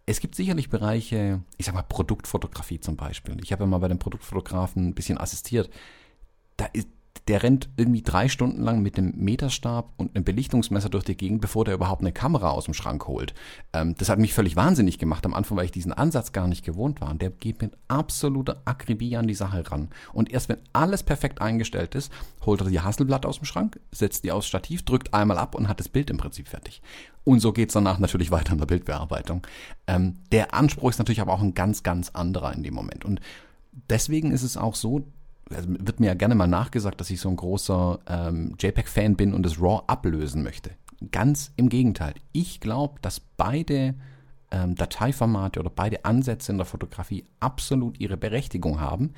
[0.08, 3.38] Es gibt sicherlich Bereiche, ich sag mal Produktfotografie zum Beispiel.
[3.44, 5.70] Ich habe ja mal bei den Produktfotografen ein bisschen assistiert.
[6.58, 6.88] Da ist,
[7.28, 11.41] der rennt irgendwie drei Stunden lang mit einem Meterstab und einem Belichtungsmesser durch die Gegend,
[11.41, 13.34] bevor der überhaupt eine Kamera aus dem Schrank holt.
[13.74, 16.63] Ähm, das hat mich völlig wahnsinnig gemacht am Anfang, weil ich diesen Ansatz gar nicht
[16.63, 17.10] gewohnt war.
[17.10, 19.89] Und der geht mit absoluter Akribie an die Sache ran.
[20.13, 22.12] Und erst wenn alles perfekt eingestellt ist,
[22.46, 25.68] holt er die Hasselblatt aus dem Schrank, setzt die aufs Stativ, drückt einmal ab und
[25.68, 26.84] hat das Bild im Prinzip fertig.
[27.26, 29.46] Und so geht's danach natürlich weiter in der Bildbearbeitung.
[29.88, 33.04] Ähm, der Anspruch ist natürlich aber auch ein ganz, ganz anderer in dem Moment.
[33.04, 33.20] Und
[33.90, 35.04] deswegen ist es auch so,
[35.50, 39.34] also wird mir ja gerne mal nachgesagt, dass ich so ein großer ähm, JPEG-Fan bin
[39.34, 40.72] und das RAW ablösen möchte.
[41.12, 42.14] Ganz im Gegenteil.
[42.32, 43.96] Ich glaube, dass beide
[44.52, 49.14] ähm, Dateiformate oder beide Ansätze in der Fotografie absolut ihre Berechtigung haben.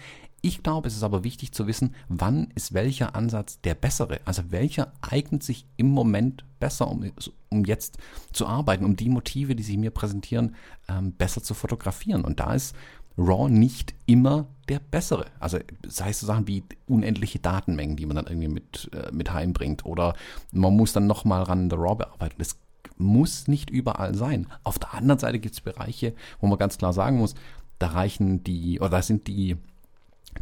[0.47, 4.21] Ich glaube, es ist aber wichtig zu wissen, wann ist welcher Ansatz der bessere.
[4.23, 7.12] Also welcher eignet sich im Moment besser, um,
[7.49, 7.97] um jetzt
[8.31, 10.55] zu arbeiten, um die Motive, die sich mir präsentieren,
[10.88, 12.23] ähm, besser zu fotografieren.
[12.23, 12.73] Und da ist
[13.17, 15.25] RAW nicht immer der bessere.
[15.41, 19.33] Also sei es so Sachen wie unendliche Datenmengen, die man dann irgendwie mit, äh, mit
[19.33, 20.15] heimbringt oder
[20.53, 22.36] man muss dann nochmal ran in der RAW bearbeiten.
[22.38, 22.57] Das
[22.95, 24.47] muss nicht überall sein.
[24.63, 27.36] Auf der anderen Seite gibt es Bereiche, wo man ganz klar sagen muss,
[27.79, 29.57] da reichen die, oder da sind die,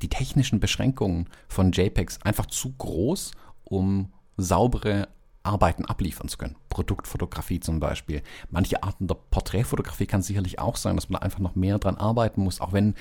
[0.02, 3.32] die technischen Beschränkungen von JPEGs einfach zu groß,
[3.64, 5.08] um saubere
[5.44, 6.56] Arbeiten abliefern zu können.
[6.70, 8.24] Produktfotografie zum Beispiel.
[8.50, 11.98] Manche Arten der Porträtfotografie kann sicherlich auch sein, dass man da einfach noch mehr dran
[11.98, 12.96] arbeiten muss, auch wenn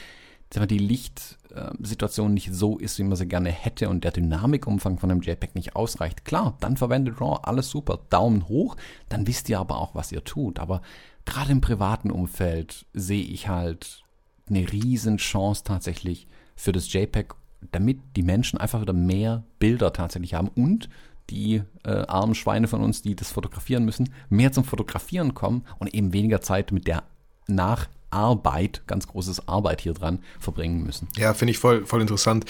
[0.53, 5.21] die Lichtsituation nicht so ist, wie man sie gerne hätte und der Dynamikumfang von einem
[5.21, 6.25] JPEG nicht ausreicht.
[6.25, 8.77] Klar, dann verwendet RAW alles super, Daumen hoch,
[9.09, 10.61] dann wisst ihr aber auch, was ihr tut.
[10.61, 10.83] Aber
[11.25, 14.05] gerade im privaten Umfeld sehe ich halt
[14.49, 17.35] eine riesen Chance tatsächlich für das JPEG,
[17.73, 20.89] damit die Menschen einfach wieder mehr Bilder tatsächlich haben und
[21.31, 25.95] die äh, armen Schweine von uns, die das fotografieren müssen, mehr zum Fotografieren kommen und
[25.95, 27.05] eben weniger Zeit mit der
[27.47, 31.09] Nacharbeit, ganz großes Arbeit hier dran, verbringen müssen.
[31.17, 32.45] Ja, finde ich voll, voll interessant.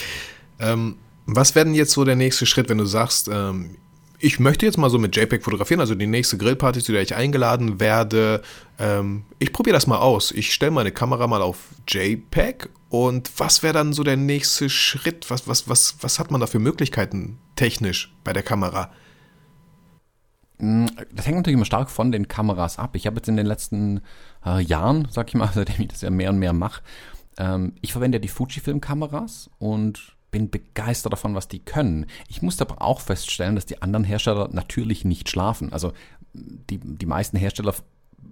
[0.58, 3.76] Ähm, was wäre denn jetzt so der nächste Schritt, wenn du sagst, ähm,
[4.18, 7.14] ich möchte jetzt mal so mit JPEG fotografieren, also die nächste Grillparty, zu der ich
[7.14, 8.42] eingeladen werde.
[8.78, 10.30] Ähm, ich probiere das mal aus.
[10.30, 15.30] Ich stelle meine Kamera mal auf JPEG und was wäre dann so der nächste Schritt?
[15.30, 18.90] Was, was, was, was hat man da für Möglichkeiten technisch bei der Kamera?
[20.58, 22.96] Mm, das hängt natürlich immer stark von den Kameras ab.
[22.96, 24.00] Ich habe jetzt in den letzten
[24.46, 26.82] äh, Jahren, sag ich mal, seitdem ich das ja mehr und mehr mache,
[27.36, 32.06] ähm, ich verwende ja die Fujifilm-Kameras und bin begeistert davon, was die können.
[32.28, 35.72] Ich musste aber auch feststellen, dass die anderen Hersteller natürlich nicht schlafen.
[35.72, 35.92] Also
[36.32, 37.72] die, die meisten Hersteller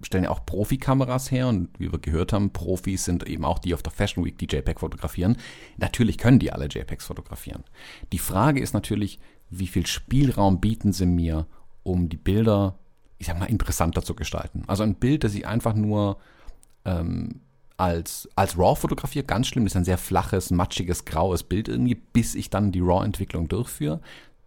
[0.01, 3.73] stellen ja auch Profikameras her und wie wir gehört haben, Profis sind eben auch die
[3.73, 5.37] auf der Fashion Week, die JPEG fotografieren.
[5.77, 7.63] Natürlich können die alle JPEGs fotografieren.
[8.11, 9.17] Die Frage ist natürlich,
[9.49, 11.47] wie viel Spielraum bieten sie mir,
[11.83, 12.77] um die Bilder,
[13.17, 14.63] ich sag mal, interessanter zu gestalten.
[14.67, 16.17] Also ein Bild, das ich einfach nur
[16.83, 17.39] ähm,
[17.77, 21.95] als, als RAW fotografiere, ganz schlimm, das ist ein sehr flaches, matschiges, graues Bild irgendwie,
[21.95, 23.99] bis ich dann die RAW-Entwicklung durchführe.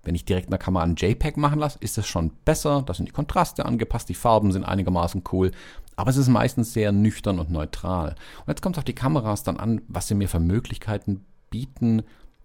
[0.02, 2.82] Wenn ich direkt in der Kamera ein JPEG machen lasse, ist das schon besser.
[2.86, 5.50] Da sind die Kontraste angepasst, die Farben sind einigermaßen cool.
[5.96, 8.14] Aber es ist meistens sehr nüchtern und neutral.
[8.40, 12.02] Und jetzt kommt es auf die Kameras dann an, was sie mir für Möglichkeiten bieten,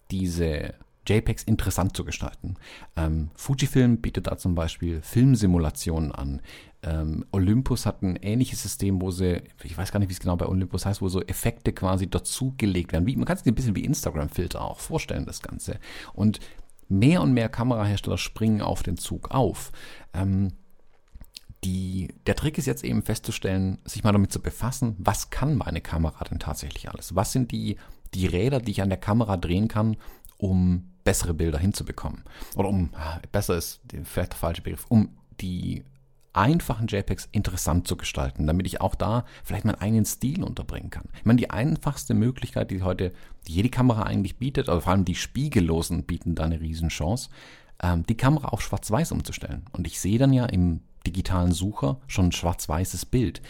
[0.09, 0.73] diese
[1.07, 2.55] JPEGs interessant zu gestalten.
[2.95, 6.41] Ähm, Fujifilm bietet da zum Beispiel Filmsimulationen an.
[6.83, 10.35] Ähm, Olympus hat ein ähnliches System, wo sie, ich weiß gar nicht, wie es genau
[10.35, 13.05] bei Olympus heißt, wo so Effekte quasi dazugelegt werden.
[13.05, 15.79] Wie, man kann sich ein bisschen wie Instagram-Filter auch vorstellen, das Ganze.
[16.13, 16.39] Und
[16.87, 19.71] mehr und mehr Kamerahersteller springen auf den Zug auf.
[20.13, 20.53] Ähm,
[21.63, 25.81] die, der Trick ist jetzt eben festzustellen, sich mal damit zu befassen, was kann meine
[25.81, 27.15] Kamera denn tatsächlich alles?
[27.15, 27.77] Was sind die,
[28.13, 29.97] die Räder, die ich an der Kamera drehen kann,
[30.41, 32.23] um bessere Bilder hinzubekommen?
[32.55, 35.83] Oder um, ah, besser ist vielleicht der falsche Begriff, um die
[36.33, 41.09] einfachen JPEGs interessant zu gestalten, damit ich auch da vielleicht meinen eigenen Stil unterbringen kann.
[41.17, 43.11] Ich meine, die einfachste Möglichkeit, die heute
[43.47, 47.29] jede Kamera eigentlich bietet, also vor allem die Spiegellosen bieten da eine Riesenchance,
[47.83, 49.65] ähm, die Kamera auf Schwarz-Weiß umzustellen.
[49.73, 53.41] Und ich sehe dann ja im digitalen Sucher schon ein schwarz-weißes Bild.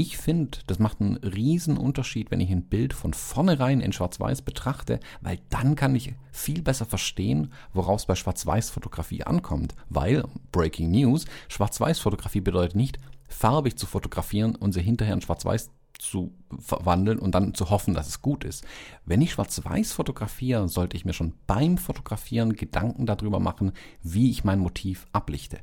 [0.00, 4.42] Ich finde, das macht einen riesen Unterschied, wenn ich ein Bild von vornherein in Schwarz-Weiß
[4.42, 9.74] betrachte, weil dann kann ich viel besser verstehen, woraus bei Schwarz-Weiß-Fotografie ankommt.
[9.88, 16.32] Weil, Breaking News, Schwarz-Weiß-Fotografie bedeutet nicht, farbig zu fotografieren und sie hinterher in Schwarz-Weiß zu
[16.60, 18.64] verwandeln und dann zu hoffen, dass es gut ist.
[19.04, 24.44] Wenn ich schwarz-weiß fotografiere, sollte ich mir schon beim Fotografieren Gedanken darüber machen, wie ich
[24.44, 25.58] mein Motiv ablichte.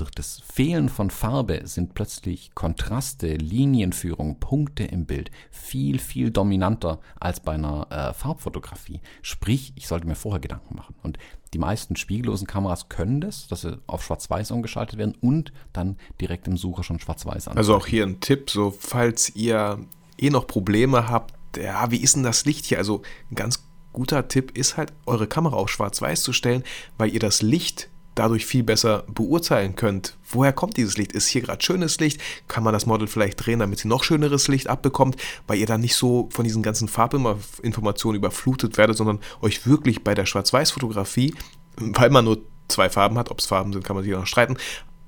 [0.00, 7.00] Durch das Fehlen von Farbe sind plötzlich Kontraste, Linienführung, Punkte im Bild viel, viel dominanter
[7.20, 9.02] als bei einer äh, Farbfotografie.
[9.20, 10.94] Sprich, ich sollte mir vorher Gedanken machen.
[11.02, 11.18] Und
[11.52, 16.48] die meisten spiegellosen Kameras können das, dass sie auf Schwarz-Weiß umgeschaltet werden und dann direkt
[16.48, 17.58] im Sucher schon Schwarz-Weiß an.
[17.58, 19.80] Also auch hier ein Tipp, so falls ihr
[20.16, 22.78] eh noch Probleme habt, ja, wie ist denn das Licht hier?
[22.78, 26.64] Also ein ganz guter Tipp ist halt, eure Kamera auf Schwarz-Weiß zu stellen,
[26.96, 31.12] weil ihr das Licht dadurch viel besser beurteilen könnt, woher kommt dieses Licht?
[31.12, 32.20] Ist hier gerade schönes Licht?
[32.48, 35.80] Kann man das Model vielleicht drehen, damit sie noch schöneres Licht abbekommt, weil ihr dann
[35.80, 41.34] nicht so von diesen ganzen Farbinformationen überflutet werdet, sondern euch wirklich bei der Schwarz-Weiß-Fotografie,
[41.78, 44.58] weil man nur zwei Farben hat, ob es Farben sind, kann man sich noch streiten,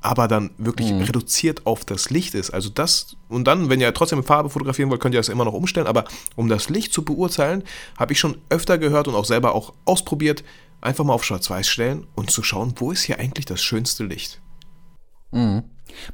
[0.00, 1.02] aber dann wirklich mhm.
[1.02, 2.50] reduziert auf das Licht ist.
[2.50, 5.52] Also das, und dann, wenn ihr trotzdem Farbe fotografieren wollt, könnt ihr das immer noch
[5.52, 7.62] umstellen, aber um das Licht zu beurteilen,
[7.98, 10.42] habe ich schon öfter gehört und auch selber auch ausprobiert,
[10.82, 14.40] einfach mal auf Schwarz-Weiß stellen und zu schauen, wo ist hier eigentlich das schönste Licht.
[15.30, 15.64] Mhm.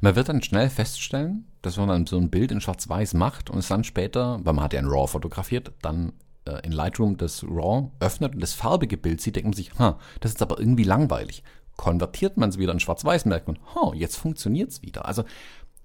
[0.00, 3.58] Man wird dann schnell feststellen, dass wenn man so ein Bild in Schwarz-Weiß macht und
[3.58, 6.12] es dann später, weil man hat ja ein RAW fotografiert, dann
[6.44, 9.98] äh, in Lightroom das RAW öffnet und das farbige Bild sieht, denkt man sich, ha,
[10.20, 11.42] das ist aber irgendwie langweilig.
[11.76, 15.06] Konvertiert man es wieder in Schwarz-Weiß, merkt man, ha, jetzt funktioniert es wieder.
[15.06, 15.24] Also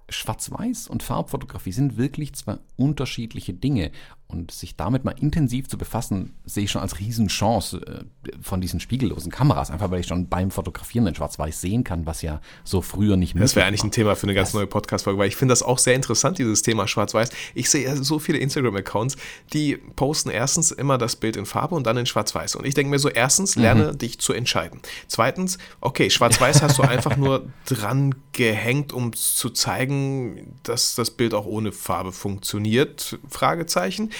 [0.08, 3.90] Schwarz-Weiß und Farbfotografie sind wirklich zwei unterschiedliche Dinge.
[4.26, 8.80] Und sich damit mal intensiv zu befassen, sehe ich schon als Riesenchance äh, von diesen
[8.80, 9.70] spiegellosen Kameras.
[9.70, 13.34] Einfach weil ich schon beim Fotografieren in Schwarz-Weiß sehen kann, was ja so früher nicht
[13.34, 13.44] möglich war.
[13.44, 15.62] Das wäre eigentlich ein Thema für eine ganz das neue Podcast-Folge, weil ich finde das
[15.62, 17.30] auch sehr interessant, dieses Thema Schwarz-Weiß.
[17.54, 19.16] Ich sehe so viele Instagram-Accounts,
[19.52, 22.56] die posten erstens immer das Bild in Farbe und dann in Schwarz-Weiß.
[22.56, 23.98] Und ich denke mir so, erstens, lerne mhm.
[23.98, 24.80] dich zu entscheiden.
[25.06, 31.34] Zweitens, okay, Schwarz-Weiß hast du einfach nur dran gehängt, um zu zeigen, dass das Bild
[31.34, 33.18] auch ohne Farbe funktioniert.
[33.28, 34.10] Fragezeichen.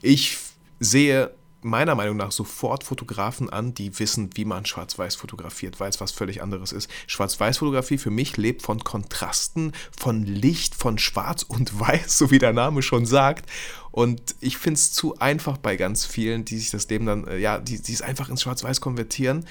[0.00, 0.38] Ich
[0.80, 1.30] sehe
[1.62, 6.10] meiner Meinung nach sofort Fotografen an, die wissen, wie man schwarz-weiß fotografiert, weil es was
[6.10, 6.90] völlig anderes ist.
[7.06, 12.52] Schwarz-weiß-Fotografie für mich lebt von Kontrasten, von Licht, von Schwarz und Weiß, so wie der
[12.52, 13.48] Name schon sagt.
[13.90, 17.38] Und ich finde es zu einfach bei ganz vielen, die sich das Leben dann, äh,
[17.38, 19.46] ja, die, die es einfach ins Schwarz-Weiß konvertieren,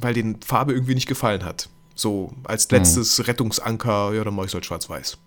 [0.00, 1.68] weil denen Farbe irgendwie nicht gefallen hat.
[1.94, 3.26] So als letztes hm.
[3.26, 5.18] Rettungsanker, ja, dann mache ich es halt schwarz-weiß.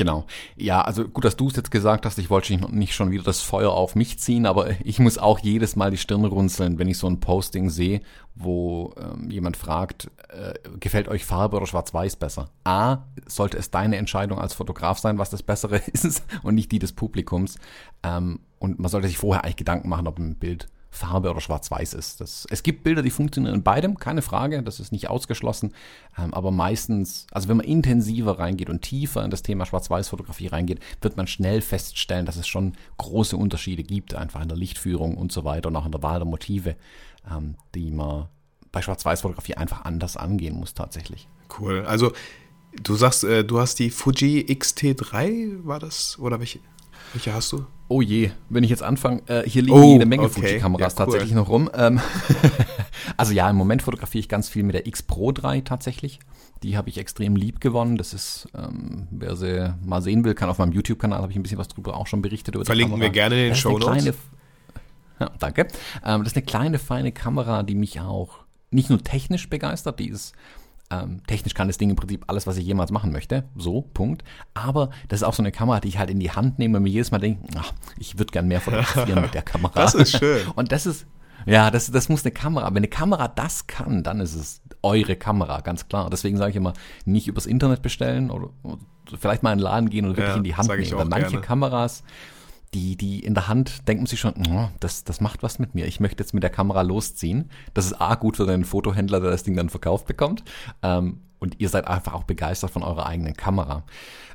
[0.00, 0.24] Genau.
[0.56, 2.16] Ja, also gut, dass du es jetzt gesagt hast.
[2.16, 5.76] Ich wollte nicht schon wieder das Feuer auf mich ziehen, aber ich muss auch jedes
[5.76, 8.00] Mal die Stirn runzeln, wenn ich so ein Posting sehe,
[8.34, 12.48] wo ähm, jemand fragt, äh, gefällt euch Farbe oder Schwarz-Weiß besser?
[12.64, 16.78] A, sollte es deine Entscheidung als Fotograf sein, was das Bessere ist und nicht die
[16.78, 17.58] des Publikums.
[18.02, 21.94] Ähm, und man sollte sich vorher eigentlich Gedanken machen, ob ein Bild Farbe oder Schwarz-Weiß
[21.94, 22.20] ist.
[22.20, 25.72] Das, es gibt Bilder, die funktionieren in beidem, keine Frage, das ist nicht ausgeschlossen.
[26.18, 30.80] Ähm, aber meistens, also wenn man intensiver reingeht und tiefer in das Thema Schwarz-Weiß-Fotografie reingeht,
[31.00, 35.30] wird man schnell feststellen, dass es schon große Unterschiede gibt, einfach in der Lichtführung und
[35.30, 36.76] so weiter und auch in der Wahl der Motive,
[37.30, 38.28] ähm, die man
[38.72, 41.28] bei Schwarz-Weiß-Fotografie einfach anders angehen muss tatsächlich.
[41.58, 41.84] Cool.
[41.86, 42.12] Also
[42.82, 46.18] du sagst, äh, du hast die Fuji X-T3, war das?
[46.18, 46.60] Oder welche?
[47.12, 47.66] Welche hast du?
[47.88, 50.40] Oh je, wenn ich jetzt anfange, äh, hier liegen oh, jede Menge okay.
[50.40, 51.12] Fuji-Kameras ja, cool.
[51.12, 51.68] tatsächlich noch rum.
[51.74, 52.00] Ähm,
[53.16, 56.20] also ja, im Moment fotografiere ich ganz viel mit der X Pro 3 tatsächlich.
[56.62, 57.96] Die habe ich extrem lieb gewonnen.
[57.96, 61.42] Das ist, ähm, wer sie mal sehen will, kann auf meinem YouTube-Kanal, habe ich ein
[61.42, 62.54] bisschen was drüber auch schon berichtet.
[62.64, 64.14] Verlinken wir gerne in den Show Notes.
[65.18, 65.62] Ja, danke.
[66.04, 68.38] Ähm, das ist eine kleine, feine Kamera, die mich auch
[68.70, 70.34] nicht nur technisch begeistert, die ist
[70.90, 73.44] ähm, technisch kann das Ding im Prinzip alles, was ich jemals machen möchte.
[73.56, 74.24] So, Punkt.
[74.54, 76.82] Aber das ist auch so eine Kamera, die ich halt in die Hand nehme und
[76.82, 79.72] mir jedes Mal denke, ach, ich würde gern mehr fotografieren mit der Kamera.
[79.74, 80.46] Das ist schön.
[80.56, 81.06] Und das ist,
[81.46, 82.66] ja, das, das muss eine Kamera.
[82.70, 86.10] Wenn eine Kamera das kann, dann ist es eure Kamera, ganz klar.
[86.10, 86.72] Deswegen sage ich immer,
[87.04, 88.78] nicht übers Internet bestellen oder, oder
[89.18, 90.92] vielleicht mal in den Laden gehen und wirklich ja, in die Hand nehmen.
[90.92, 91.46] Weil manche gerne.
[91.46, 92.02] Kameras,
[92.74, 95.86] die, die in der Hand denken sich schon, oh, das, das macht was mit mir.
[95.86, 97.50] Ich möchte jetzt mit der Kamera losziehen.
[97.74, 100.44] Das ist A, gut für den Fotohändler, der das Ding dann verkauft bekommt.
[100.82, 103.82] Ähm, und ihr seid einfach auch begeistert von eurer eigenen Kamera.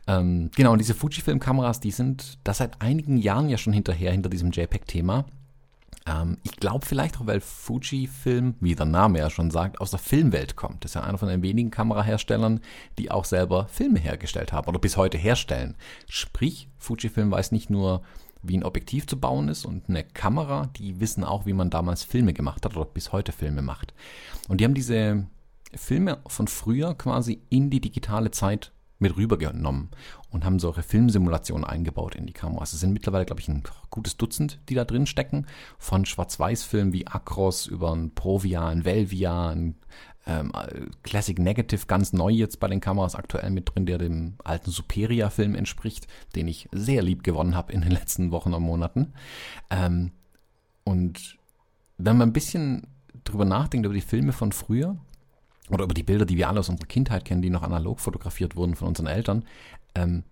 [0.08, 4.30] Ähm, genau, und diese Fujifilm-Kameras, die sind da seit einigen Jahren ja schon hinterher, hinter
[4.30, 5.26] diesem JPEG-Thema.
[6.08, 10.00] Ähm, ich glaube vielleicht auch, weil Fujifilm, wie der Name ja schon sagt, aus der
[10.00, 10.84] Filmwelt kommt.
[10.84, 12.60] Das ist ja einer von den wenigen Kameraherstellern,
[12.98, 15.76] die auch selber Filme hergestellt haben oder bis heute herstellen.
[16.08, 18.04] Sprich, Fujifilm weiß nicht nur,
[18.48, 22.04] wie ein Objektiv zu bauen ist und eine Kamera, die wissen auch, wie man damals
[22.04, 23.94] Filme gemacht hat oder bis heute Filme macht.
[24.48, 25.28] Und die haben diese
[25.74, 29.90] Filme von früher quasi in die digitale Zeit mit rübergenommen
[30.30, 32.74] und haben solche Filmsimulationen eingebaut in die Kameras.
[32.74, 35.48] Es sind mittlerweile, glaube ich, ein gutes Dutzend, die da drin stecken.
[35.78, 39.76] Von Schwarz-Weiß-Filmen wie Acros über ein Provia, ein Velvia, ein
[40.26, 40.52] ähm,
[41.04, 45.56] Classic Negative, ganz neu jetzt bei den Kameras aktuell mit drin, der dem alten Superia-Film
[45.56, 49.14] entspricht, den ich sehr lieb gewonnen habe in den letzten Wochen und Monaten.
[49.70, 50.12] Ähm,
[50.84, 51.38] und
[51.98, 52.88] wenn man ein bisschen
[53.24, 54.98] drüber nachdenkt, über die Filme von früher,
[55.70, 58.56] oder über die Bilder, die wir alle aus unserer Kindheit kennen, die noch analog fotografiert
[58.56, 59.46] wurden von unseren Eltern,
[59.96, 60.24] ähm,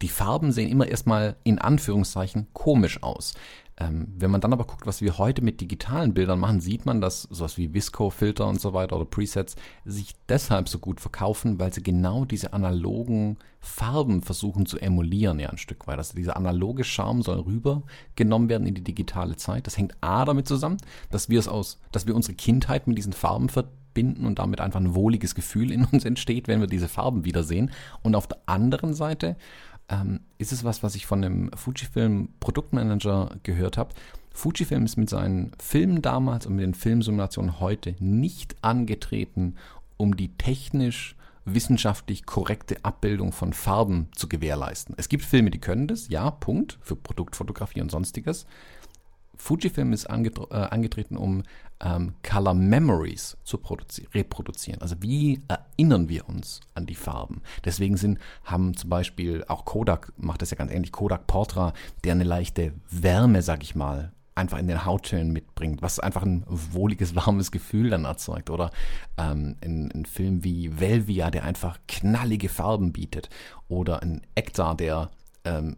[0.00, 3.34] die Farben sehen immer erstmal in Anführungszeichen komisch aus.
[3.80, 7.00] Ähm, wenn man dann aber guckt, was wir heute mit digitalen Bildern machen, sieht man,
[7.00, 11.72] dass sowas wie Visco-Filter und so weiter oder Presets sich deshalb so gut verkaufen, weil
[11.72, 15.98] sie genau diese analogen Farben versuchen zu emulieren, ja, ein Stück weit.
[15.98, 19.66] Also dieser analoge Charme soll rübergenommen werden in die digitale Zeit.
[19.66, 20.78] Das hängt A damit zusammen,
[21.10, 24.60] dass wir es aus, dass wir unsere Kindheit mit diesen Farben ver verbinden und damit
[24.60, 27.70] einfach ein wohliges Gefühl in uns entsteht, wenn wir diese Farben wiedersehen.
[28.02, 29.36] Und auf der anderen Seite
[29.88, 33.94] ähm, ist es was, was ich von einem Fujifilm Produktmanager gehört habe.
[34.30, 39.56] Fujifilm ist mit seinen Filmen damals und mit den Filmsimulationen heute nicht angetreten,
[39.96, 44.94] um die technisch wissenschaftlich korrekte Abbildung von Farben zu gewährleisten.
[44.98, 48.46] Es gibt Filme, die können das, ja, Punkt, für Produktfotografie und sonstiges.
[49.36, 51.42] Fujifilm ist äh, angetreten, um
[51.80, 53.60] ähm, Color Memories zu
[54.14, 54.80] reproduzieren.
[54.82, 57.42] Also wie erinnern wir uns an die Farben?
[57.64, 61.72] Deswegen sind, haben zum Beispiel auch Kodak, macht das ja ganz ähnlich, Kodak Portra,
[62.04, 66.44] der eine leichte Wärme, sag ich mal, einfach in den Hauttönen mitbringt, was einfach ein
[66.46, 68.50] wohliges, warmes Gefühl dann erzeugt.
[68.50, 68.70] Oder
[69.16, 73.28] ähm, ein, ein Film wie Velvia, der einfach knallige Farben bietet.
[73.68, 75.10] Oder ein Ektar, der
[75.44, 75.76] ähm,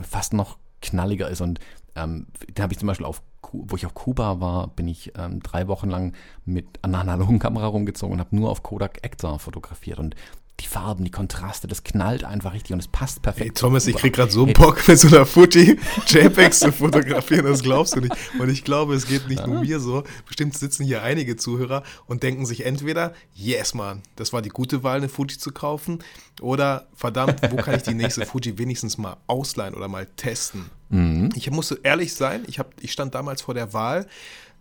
[0.00, 1.60] fast noch knalliger ist und
[1.94, 5.42] ähm, da habe ich zum Beispiel auf, wo ich auf Kuba war, bin ich ähm,
[5.42, 9.98] drei Wochen lang mit einer analogen Kamera rumgezogen und habe nur auf Kodak Ektar fotografiert.
[9.98, 10.14] Und
[10.60, 13.46] die Farben, die Kontraste, das knallt einfach richtig und es passt perfekt.
[13.46, 14.52] Hey Thomas, ich krieg gerade so hey.
[14.52, 18.14] Bock mit so einer Fuji JPEG zu fotografieren, das glaubst du nicht.
[18.38, 20.04] Und ich glaube, es geht nicht nur mir so.
[20.26, 24.82] Bestimmt sitzen hier einige Zuhörer und denken sich entweder, yes man, das war die gute
[24.82, 25.98] Wahl, eine Fuji zu kaufen,
[26.40, 30.70] oder verdammt, wo kann ich die nächste Fuji wenigstens mal ausleihen oder mal testen?
[30.88, 31.30] Mhm.
[31.34, 34.06] Ich muss ehrlich sein, ich, hab, ich stand damals vor der Wahl,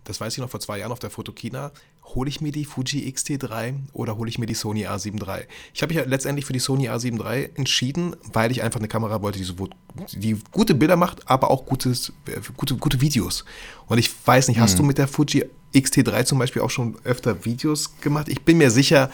[0.03, 1.71] das weiß ich noch vor zwei Jahren auf der Fotokina,
[2.03, 5.45] hole ich mir die Fuji X-T3 oder hole ich mir die Sony A7 III?
[5.73, 8.87] Ich habe mich ja letztendlich für die Sony A7 III entschieden, weil ich einfach eine
[8.87, 9.55] Kamera wollte, die, so,
[10.13, 12.11] die gute Bilder macht, aber auch gutes,
[12.57, 13.45] gute, gute Videos.
[13.87, 14.77] Und ich weiß nicht, hast mhm.
[14.77, 18.27] du mit der Fuji X-T3 zum Beispiel auch schon öfter Videos gemacht?
[18.27, 19.09] Ich bin mir sicher,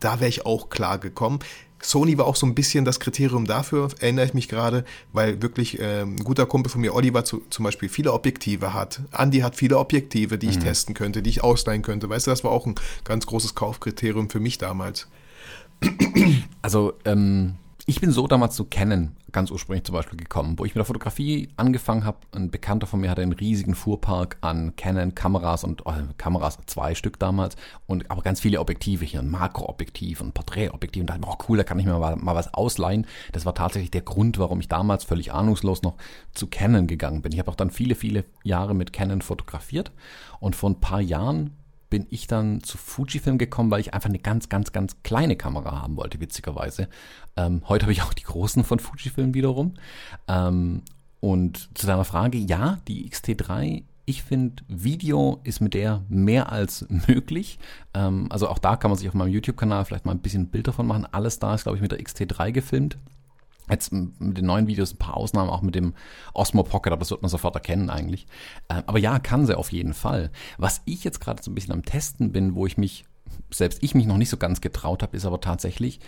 [0.00, 1.40] da wäre ich auch klar gekommen.
[1.82, 5.78] Sony war auch so ein bisschen das Kriterium dafür, erinnere ich mich gerade, weil wirklich
[5.80, 9.00] äh, ein guter Kumpel von mir, Oliver, zu, zum Beispiel viele Objektive hat.
[9.16, 10.64] Andy hat viele Objektive, die ich mhm.
[10.64, 12.08] testen könnte, die ich ausleihen könnte.
[12.08, 15.08] Weißt du, das war auch ein ganz großes Kaufkriterium für mich damals.
[16.62, 17.54] Also, ähm,
[17.86, 20.84] ich bin so damals zu Canon ganz ursprünglich zum Beispiel gekommen, wo ich mit der
[20.84, 22.18] Fotografie angefangen habe.
[22.32, 27.18] Ein Bekannter von mir hatte einen riesigen Fuhrpark an Canon-Kameras und oh, Kameras, zwei Stück
[27.18, 31.02] damals, und aber ganz viele Objektive hier, ein Makroobjektiv, ein Porträtobjektiv.
[31.02, 33.06] Und da dachte oh cool, da kann ich mir mal, mal was ausleihen.
[33.32, 35.96] Das war tatsächlich der Grund, warum ich damals völlig ahnungslos noch
[36.34, 37.32] zu Canon gegangen bin.
[37.32, 39.92] Ich habe auch dann viele, viele Jahre mit Canon fotografiert
[40.40, 41.56] und vor ein paar Jahren
[41.90, 45.82] bin ich dann zu Fujifilm gekommen, weil ich einfach eine ganz, ganz, ganz kleine Kamera
[45.82, 46.88] haben wollte, witzigerweise.
[47.36, 49.74] Ähm, heute habe ich auch die großen von Fujifilm wiederum.
[50.28, 50.82] Ähm,
[51.20, 56.84] und zu deiner Frage, ja, die XT3 ich finde, Video ist mit der mehr als
[57.06, 57.58] möglich.
[57.94, 60.68] Ähm, also auch da kann man sich auf meinem YouTube-Kanal vielleicht mal ein bisschen Bild
[60.68, 61.06] davon machen.
[61.10, 62.98] Alles da ist, glaube ich, mit der XT3 gefilmt.
[63.70, 65.94] Jetzt mit den neuen Videos ein paar Ausnahmen, auch mit dem
[66.34, 68.26] Osmo Pocket, aber das wird man sofort erkennen eigentlich.
[68.68, 70.30] Ähm, aber ja, kann sie auf jeden Fall.
[70.58, 73.04] Was ich jetzt gerade so ein bisschen am Testen bin, wo ich mich,
[73.50, 76.00] selbst ich mich noch nicht so ganz getraut habe, ist aber tatsächlich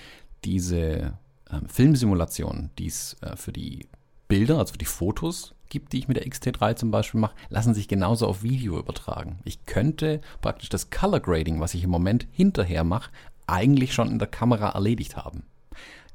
[0.44, 1.18] diese
[1.50, 3.88] ähm, Filmsimulation, die es äh, für die
[4.28, 7.74] Bilder, also für die Fotos gibt, die ich mit der XT3 zum Beispiel mache, lassen
[7.74, 9.38] sich genauso auf Video übertragen.
[9.44, 13.10] Ich könnte praktisch das Color Grading, was ich im Moment hinterher mache,
[13.46, 15.44] eigentlich schon in der Kamera erledigt haben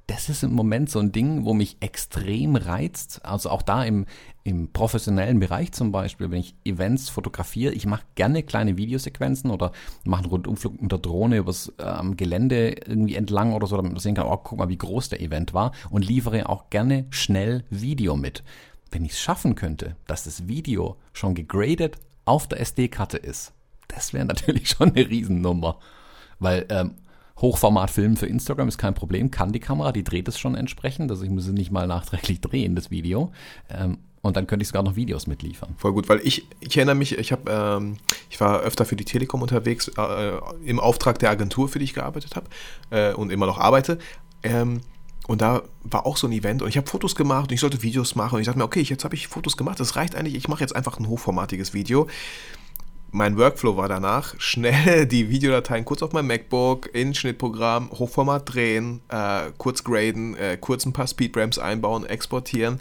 [0.08, 3.26] das ist im Moment so ein Ding, wo mich extrem reizt.
[3.26, 4.06] Also auch da im,
[4.46, 9.74] im professionellen Bereich zum Beispiel, wenn ich Events fotografiere, ich mache gerne kleine Videosequenzen oder
[10.06, 14.00] mache einen Rundumflug mit der Drohne übers ähm, Gelände irgendwie entlang oder so, damit man
[14.00, 17.66] sehen kann, oh, guck mal, wie groß der Event war und liefere auch gerne schnell
[17.70, 18.44] Video mit.
[18.92, 23.52] Wenn ich es schaffen könnte, dass das Video schon gegradet auf der SD-Karte ist,
[23.90, 25.80] das wäre natürlich schon eine Riesennummer.
[26.40, 26.96] Weil ähm,
[27.40, 31.12] Hochformatfilmen für Instagram ist kein Problem, kann die Kamera, die dreht es schon entsprechend.
[31.12, 33.32] Also ich muss es nicht mal nachträglich drehen, das Video.
[33.70, 35.76] Ähm, und dann könnte ich sogar noch Videos mitliefern.
[35.78, 37.98] Voll gut, weil ich, ich erinnere mich, ich habe, ähm,
[38.30, 40.32] ich war öfter für die Telekom unterwegs, äh,
[40.66, 42.48] im Auftrag der Agentur, für die ich gearbeitet habe
[42.90, 44.00] äh, und immer noch arbeite.
[44.44, 44.82] Ähm,
[45.28, 47.84] und da war auch so ein Event und ich habe Fotos gemacht und ich sollte
[47.84, 50.36] Videos machen und ich dachte mir, okay, jetzt habe ich Fotos gemacht, das reicht eigentlich,
[50.36, 52.08] ich mache jetzt einfach ein hochformatiges Video
[53.18, 59.02] mein Workflow war danach, schnell die Videodateien kurz auf mein MacBook, in Schnittprogramm, Hochformat drehen,
[59.10, 62.80] äh, kurz graden, äh, kurz ein paar Speedramps einbauen, exportieren.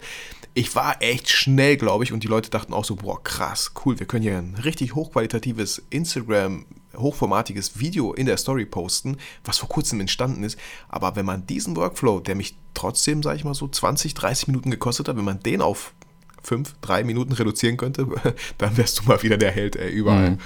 [0.53, 3.99] Ich war echt schnell, glaube ich, und die Leute dachten auch so, boah, krass, cool,
[3.99, 6.65] wir können hier ein richtig hochqualitatives Instagram,
[6.95, 10.57] hochformatiges Video in der Story posten, was vor kurzem entstanden ist.
[10.87, 14.71] Aber wenn man diesen Workflow, der mich trotzdem, sage ich mal so, 20, 30 Minuten
[14.71, 15.93] gekostet hat, wenn man den auf
[16.47, 18.07] fünf, drei Minuten reduzieren könnte,
[18.57, 20.31] dann wärst du mal wieder der Held ey, überall.
[20.31, 20.37] Mhm.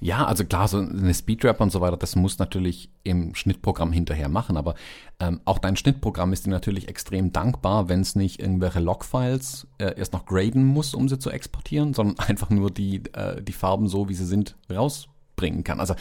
[0.00, 4.28] Ja, also klar, so eine Speedrap und so weiter, das muss natürlich im Schnittprogramm hinterher
[4.28, 4.74] machen, aber
[5.20, 9.96] ähm, auch dein Schnittprogramm ist dir natürlich extrem dankbar, wenn es nicht irgendwelche Logfiles äh,
[9.96, 13.88] erst noch graden muss, um sie zu exportieren, sondern einfach nur die, äh, die Farben
[13.88, 15.80] so, wie sie sind, rausbringen kann.
[15.80, 15.94] Also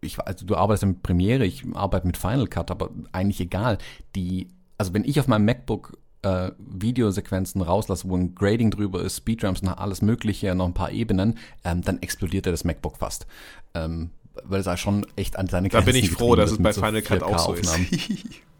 [0.00, 3.78] ich, also du arbeitest mit Premiere, ich arbeite mit Final Cut, aber eigentlich egal.
[4.16, 4.48] Die,
[4.78, 9.62] also wenn ich auf meinem MacBook äh, Videosequenzen rauslasse, wo ein Grading drüber ist, Speedramps,
[9.62, 13.26] noch alles Mögliche, noch ein paar Ebenen, ähm, dann explodiert er das MacBook fast.
[13.74, 14.10] Ähm,
[14.44, 16.72] weil es ja schon echt an seine Grenzen Da bin ich froh, dass es bei
[16.72, 17.78] Final Cut auch so ist.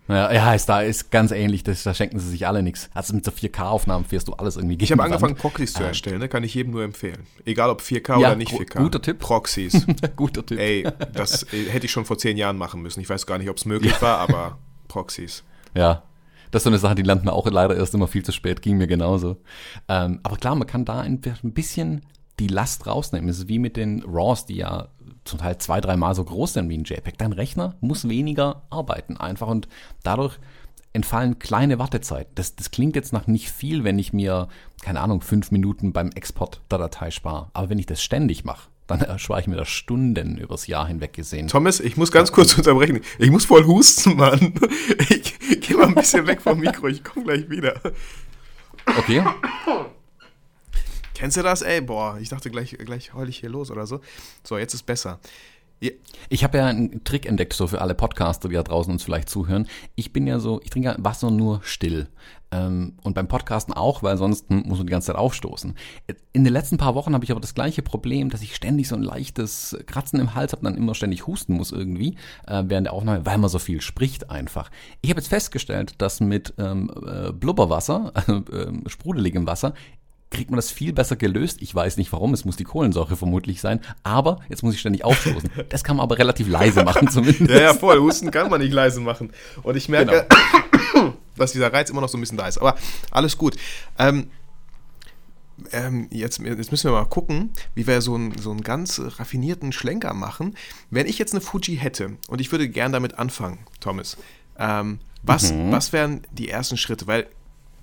[0.08, 2.90] Ja, ja, ist da ist ganz ähnlich, das, da schenken sie sich alle nichts.
[2.92, 6.18] Also mit so 4K-Aufnahmen fährst du alles irgendwie Ich habe angefangen, Proxys zu ähm, erstellen,
[6.18, 6.28] ne?
[6.28, 7.20] kann ich jedem nur empfehlen.
[7.44, 8.78] Egal ob 4K ja, oder nicht 4K.
[8.78, 9.20] Guter Tipp.
[9.20, 9.86] Proxys.
[10.16, 10.58] guter Tipp.
[10.58, 13.00] Ey, das äh, hätte ich schon vor zehn Jahren machen müssen.
[13.00, 14.02] Ich weiß gar nicht, ob es möglich ja.
[14.02, 14.58] war, aber
[14.88, 15.44] Proxys.
[15.74, 16.02] Ja,
[16.53, 18.76] das ist so eine Sache, die man auch leider erst immer viel zu spät, ging
[18.76, 19.38] mir genauso.
[19.88, 22.03] Ähm, aber klar, man kann da ein, ein bisschen
[22.38, 23.28] die Last rausnehmen.
[23.28, 24.88] Es ist wie mit den RAWs, die ja
[25.24, 27.16] zum Teil zwei, dreimal so groß sind wie ein JPEG.
[27.18, 29.66] Dein Rechner muss weniger arbeiten einfach und
[30.03, 30.38] dadurch
[30.92, 32.34] entfallen kleine Wartezeiten.
[32.34, 34.48] Das, das klingt jetzt nach nicht viel, wenn ich mir,
[34.82, 37.48] keine Ahnung, fünf Minuten beim Export der Datei spare.
[37.55, 41.12] Aber wenn ich das ständig mache, dann erspare ich mir da Stunden übers Jahr hinweg
[41.12, 41.49] gesehen.
[41.49, 43.01] Thomas, ich muss ganz kurz unterbrechen.
[43.18, 44.55] Ich muss voll husten, Mann.
[45.09, 47.80] Ich geh mal ein bisschen weg vom Mikro, ich komme gleich wieder.
[48.86, 49.22] Okay.
[51.14, 51.62] Kennst du das?
[51.62, 54.01] Ey, boah, ich dachte gleich, gleich heul ich hier los oder so.
[54.43, 55.20] So, jetzt ist besser.
[56.28, 59.28] Ich habe ja einen Trick entdeckt, so für alle Podcaster, die da draußen uns vielleicht
[59.28, 59.68] zuhören.
[59.95, 62.09] Ich bin ja so, ich trinke Wasser nur still.
[62.53, 65.74] Ähm, und beim Podcasten auch, weil sonst muss man die ganze Zeit aufstoßen.
[66.32, 68.94] In den letzten paar Wochen habe ich aber das gleiche Problem, dass ich ständig so
[68.94, 72.86] ein leichtes Kratzen im Hals habe und dann immer ständig husten muss irgendwie äh, während
[72.86, 74.70] der Aufnahme, weil man so viel spricht einfach.
[75.00, 79.74] Ich habe jetzt festgestellt, dass mit ähm, äh, Blubberwasser, also äh, sprudeligem Wasser,
[80.32, 81.59] kriegt man das viel besser gelöst.
[81.61, 85.05] Ich weiß nicht warum, es muss die Kohlensäure vermutlich sein, aber jetzt muss ich ständig
[85.05, 85.50] aufstoßen.
[85.68, 87.50] Das kann man aber relativ leise machen zumindest.
[87.50, 87.98] ja, ja, voll.
[88.00, 89.32] Husten kann man nicht leise machen.
[89.62, 90.26] Und ich merke,
[90.92, 91.14] genau.
[91.36, 92.58] dass dieser Reiz immer noch so ein bisschen da ist.
[92.58, 92.76] Aber
[93.10, 93.56] alles gut.
[93.98, 94.30] Ähm,
[95.70, 99.72] ähm, jetzt, jetzt, müssen wir mal gucken, wie wir so, ein, so einen ganz raffinierten
[99.72, 100.56] Schlenker machen.
[100.90, 104.16] Wenn ich jetzt eine Fuji hätte und ich würde gern damit anfangen, Thomas,
[104.58, 105.70] ähm, was, mhm.
[105.70, 107.06] was wären die ersten Schritte?
[107.06, 107.26] Weil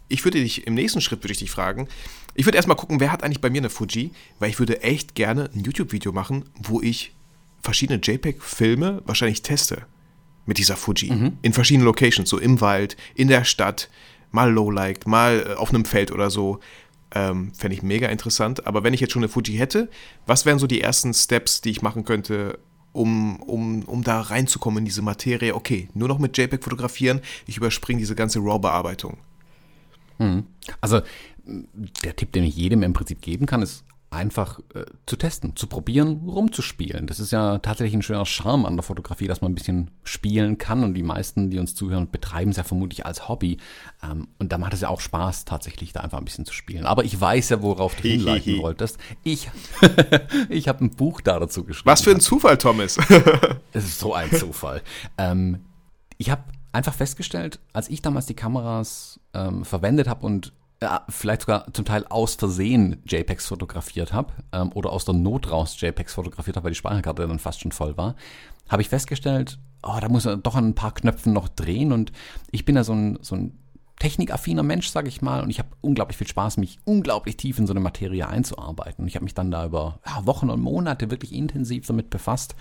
[0.09, 1.87] ich würde dich im nächsten Schritt würde ich dich fragen,
[2.35, 5.15] ich würde erstmal gucken, wer hat eigentlich bei mir eine Fuji, weil ich würde echt
[5.15, 7.13] gerne ein YouTube-Video machen, wo ich
[7.61, 9.85] verschiedene JPEG-Filme wahrscheinlich teste
[10.49, 11.11] mit dieser Fuji.
[11.11, 11.37] Mhm.
[11.43, 13.89] In verschiedenen Locations, so im Wald, in der Stadt,
[14.31, 16.59] mal Lowlight, mal äh, auf einem Feld oder so.
[17.13, 18.67] Ähm, Fände ich mega interessant.
[18.67, 19.89] Aber wenn ich jetzt schon eine Fuji hätte,
[20.25, 22.59] was wären so die ersten Steps, die ich machen könnte,
[22.91, 25.55] um, um, um da reinzukommen in diese Materie?
[25.55, 29.17] Okay, nur noch mit JPEG fotografieren, ich überspringe diese ganze RAW-Bearbeitung.
[30.17, 30.45] Mhm.
[30.81, 31.01] Also
[32.03, 35.67] der Tipp, den ich jedem im Prinzip geben kann, ist einfach äh, zu testen, zu
[35.67, 37.05] probieren, rumzuspielen.
[37.05, 40.57] Das ist ja tatsächlich ein schöner Charme an der Fotografie, dass man ein bisschen spielen
[40.57, 43.57] kann und die meisten, die uns zuhören, betreiben es ja vermutlich als Hobby.
[44.03, 46.85] Ähm, und da macht es ja auch Spaß, tatsächlich da einfach ein bisschen zu spielen.
[46.85, 48.97] Aber ich weiß ja, worauf du hinleiten wolltest.
[49.23, 49.49] Ich,
[50.49, 51.89] ich habe ein Buch da dazu geschrieben.
[51.89, 52.97] Was für ein Zufall, Thomas.
[53.71, 54.81] Es ist so ein Zufall.
[55.17, 55.59] ähm,
[56.17, 61.41] ich habe einfach festgestellt, als ich damals die Kameras ähm, verwendet habe und äh, vielleicht
[61.41, 66.13] sogar zum Teil aus Versehen JPEGs fotografiert habe ähm, oder aus der Not raus JPEGs
[66.13, 68.15] fotografiert habe, weil die Speicherkarte dann fast schon voll war,
[68.69, 71.91] habe ich festgestellt, oh, da muss er doch an ein paar Knöpfen noch drehen.
[71.91, 72.11] Und
[72.51, 73.57] ich bin ja so ein, so ein
[73.99, 77.67] technikaffiner Mensch, sage ich mal, und ich habe unglaublich viel Spaß, mich unglaublich tief in
[77.67, 79.03] so eine Materie einzuarbeiten.
[79.03, 82.55] Und ich habe mich dann da über ja, Wochen und Monate wirklich intensiv damit befasst.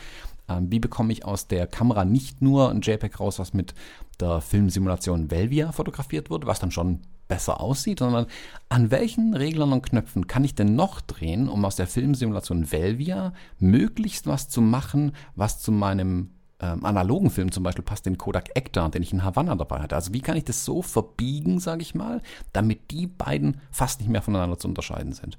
[0.48, 3.74] Ähm, wie bekomme ich aus der Kamera nicht nur ein JPEG raus, was mit
[4.18, 8.26] der Filmsimulation Velvia fotografiert wird, was dann schon besser aussieht, sondern
[8.68, 13.32] an welchen Reglern und Knöpfen kann ich denn noch drehen, um aus der Filmsimulation Velvia
[13.58, 16.30] möglichst was zu machen, was zu meinem
[16.60, 19.94] ähm, analogen Film zum Beispiel passt den Kodak Ektar, den ich in Havanna dabei hatte.
[19.94, 22.20] Also wie kann ich das so verbiegen, sage ich mal,
[22.52, 25.38] damit die beiden fast nicht mehr voneinander zu unterscheiden sind.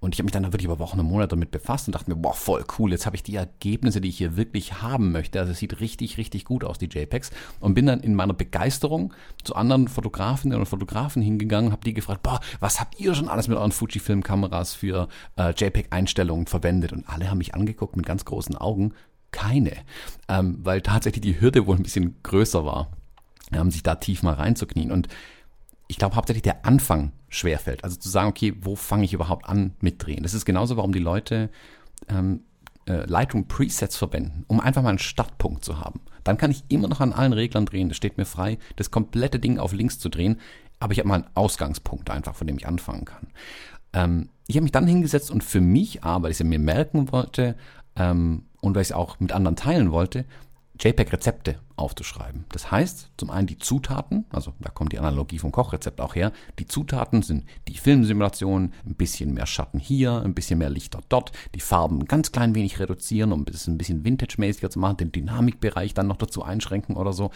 [0.00, 2.10] Und ich habe mich dann da wirklich über Wochen und Monate damit befasst und dachte
[2.10, 5.38] mir, boah, voll cool, jetzt habe ich die Ergebnisse, die ich hier wirklich haben möchte.
[5.38, 7.30] Also es sieht richtig, richtig gut aus, die JPEGs.
[7.60, 9.12] Und bin dann in meiner Begeisterung
[9.42, 13.48] zu anderen Fotografinnen und Fotografen hingegangen, habe die gefragt, boah, was habt ihr schon alles
[13.48, 16.92] mit euren Fujifilm-Kameras für äh, JPEG-Einstellungen verwendet?
[16.92, 18.94] Und alle haben mich angeguckt mit ganz großen Augen
[19.34, 19.72] keine,
[20.28, 22.92] ähm, weil tatsächlich die Hürde wohl ein bisschen größer war,
[23.52, 24.92] ähm, sich da tief mal reinzuknien.
[24.92, 25.08] Und
[25.88, 27.82] ich glaube hauptsächlich der Anfang schwerfällt.
[27.82, 30.22] Also zu sagen, okay, wo fange ich überhaupt an mit Drehen?
[30.22, 31.50] Das ist genauso, warum die Leute
[32.08, 32.42] ähm,
[32.86, 36.00] äh, Lightroom Presets verwenden, um einfach mal einen Startpunkt zu haben.
[36.22, 37.88] Dann kann ich immer noch an allen Reglern drehen.
[37.88, 40.40] Das steht mir frei, das komplette Ding auf links zu drehen.
[40.78, 43.26] Aber ich habe mal einen Ausgangspunkt einfach, von dem ich anfangen kann.
[43.92, 47.56] Ähm, ich habe mich dann hingesetzt und für mich, aber, weil ich mir merken wollte,
[47.96, 50.24] ähm, und weil ich es auch mit anderen teilen wollte,
[50.80, 52.46] JPEG-Rezepte aufzuschreiben.
[52.50, 56.32] Das heißt, zum einen die Zutaten, also da kommt die Analogie vom Kochrezept auch her,
[56.58, 61.30] die Zutaten sind die Filmsimulation, ein bisschen mehr Schatten hier, ein bisschen mehr Lichter dort,
[61.54, 65.12] die Farben ein ganz klein wenig reduzieren, um es ein bisschen vintage-mäßiger zu machen, den
[65.12, 67.30] Dynamikbereich dann noch dazu einschränken oder so.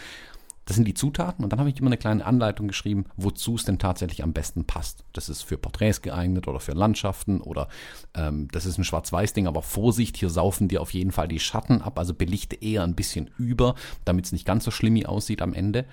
[0.69, 3.65] Das sind die Zutaten und dann habe ich immer eine kleine Anleitung geschrieben, wozu es
[3.65, 5.03] denn tatsächlich am besten passt.
[5.13, 7.69] Das ist für Porträts geeignet oder für Landschaften oder
[8.13, 11.81] ähm, das ist ein Schwarz-Weiß-Ding, aber Vorsicht, hier saufen dir auf jeden Fall die Schatten
[11.81, 13.73] ab, also belichte eher ein bisschen über,
[14.05, 15.85] damit es nicht ganz so schlimm aussieht am Ende.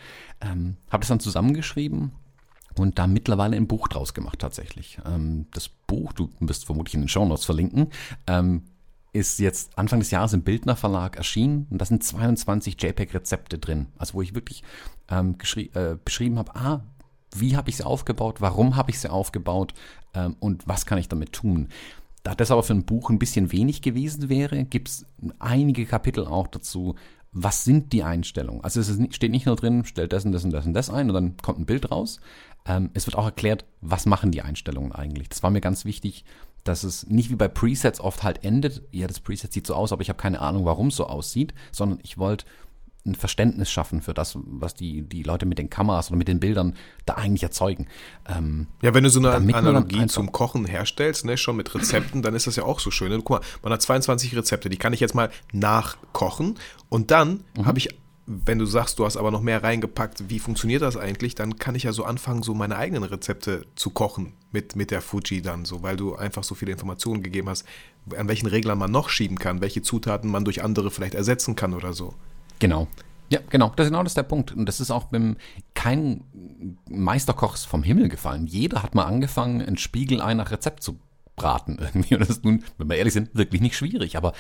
[0.42, 2.12] Ähm, habe das dann zusammengeschrieben
[2.76, 4.98] und da mittlerweile ein Buch draus gemacht tatsächlich.
[5.06, 7.88] Ähm, das Buch, du wirst vermutlich in den Show Notes verlinken,
[8.26, 8.64] ähm,
[9.16, 13.86] ist jetzt Anfang des Jahres im Bildner Verlag erschienen und da sind 22 JPEG-Rezepte drin.
[13.96, 14.62] Also wo ich wirklich
[15.08, 16.82] ähm, äh, beschrieben habe, ah,
[17.34, 19.74] wie habe ich sie aufgebaut, warum habe ich sie aufgebaut
[20.14, 21.68] ähm, und was kann ich damit tun.
[22.22, 25.06] Da das aber für ein Buch ein bisschen wenig gewesen wäre, gibt es
[25.38, 26.96] einige Kapitel auch dazu,
[27.32, 28.64] was sind die Einstellungen.
[28.64, 30.90] Also es ist, steht nicht nur drin, stellt das und das und das und das
[30.90, 32.20] ein und dann kommt ein Bild raus.
[32.66, 35.28] Ähm, es wird auch erklärt, was machen die Einstellungen eigentlich.
[35.28, 36.24] Das war mir ganz wichtig,
[36.68, 39.92] dass es nicht wie bei Presets oft halt endet, ja, das Preset sieht so aus,
[39.92, 42.44] aber ich habe keine Ahnung, warum es so aussieht, sondern ich wollte
[43.06, 46.40] ein Verständnis schaffen für das, was die, die Leute mit den Kameras oder mit den
[46.40, 46.74] Bildern
[47.06, 47.86] da eigentlich erzeugen.
[48.28, 52.34] Ähm, ja, wenn du so eine Analogie zum Kochen herstellst, ne, schon mit Rezepten, dann
[52.34, 53.10] ist das ja auch so schön.
[53.10, 53.18] Ne?
[53.18, 56.56] Guck mal, man hat 22 Rezepte, die kann ich jetzt mal nachkochen
[56.88, 57.66] und dann mhm.
[57.66, 57.90] habe ich
[58.26, 61.76] wenn du sagst, du hast aber noch mehr reingepackt, wie funktioniert das eigentlich, dann kann
[61.76, 65.64] ich ja so anfangen, so meine eigenen Rezepte zu kochen mit, mit der Fuji dann
[65.64, 67.64] so, weil du einfach so viele Informationen gegeben hast,
[68.16, 71.72] an welchen Reglern man noch schieben kann, welche Zutaten man durch andere vielleicht ersetzen kann
[71.72, 72.14] oder so.
[72.58, 72.88] Genau.
[73.28, 74.52] Ja, genau, das ist genau das ist der Punkt.
[74.52, 75.36] Und das ist auch beim
[75.74, 76.22] kein
[76.88, 78.46] Meisterkoch vom Himmel gefallen.
[78.46, 80.98] Jeder hat mal angefangen, ein Spiegelei nach Rezept zu
[81.34, 82.14] braten irgendwie.
[82.14, 84.16] Und das ist nun, wenn wir ehrlich sind, wirklich nicht schwierig.
[84.16, 84.32] Aber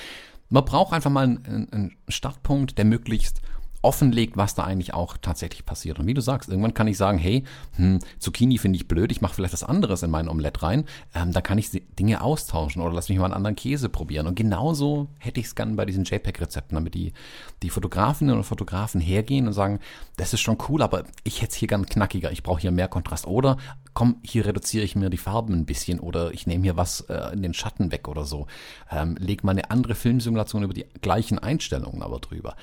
[0.48, 3.40] man braucht einfach mal einen, einen Startpunkt, der möglichst
[3.86, 6.00] offenlegt, was da eigentlich auch tatsächlich passiert.
[6.00, 7.44] Und wie du sagst, irgendwann kann ich sagen, hey,
[7.76, 11.32] hm, Zucchini finde ich blöd, ich mache vielleicht was anderes in mein Omelett rein, ähm,
[11.32, 14.26] da kann ich Dinge austauschen oder lass mich mal einen anderen Käse probieren.
[14.26, 17.12] Und genauso hätte ich es gern bei diesen JPEG-Rezepten, damit die,
[17.62, 19.78] die Fotografinnen und Fotografen hergehen und sagen,
[20.16, 22.88] das ist schon cool, aber ich hätte es hier gern knackiger, ich brauche hier mehr
[22.88, 23.28] Kontrast.
[23.28, 23.56] Oder
[23.94, 27.32] komm, hier reduziere ich mir die Farben ein bisschen oder ich nehme hier was äh,
[27.32, 28.48] in den Schatten weg oder so.
[28.90, 32.56] Ähm, leg mal eine andere Filmsimulation über die gleichen Einstellungen aber drüber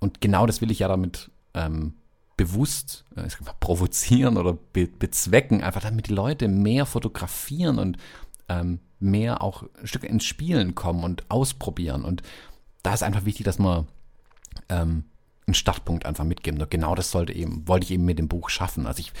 [0.00, 1.94] und genau das will ich ja damit ähm,
[2.36, 3.28] bewusst äh,
[3.60, 7.98] provozieren oder be bezwecken, einfach damit die Leute mehr fotografieren und
[8.48, 12.04] ähm, mehr auch ein Stück ins Spielen kommen und ausprobieren.
[12.04, 12.22] Und
[12.82, 13.86] da ist einfach wichtig, dass man
[14.68, 15.04] ähm,
[15.48, 16.60] einen Startpunkt einfach mitgeben.
[16.60, 18.86] Und genau das sollte eben, wollte ich eben mit dem Buch schaffen.
[18.86, 19.12] Also ich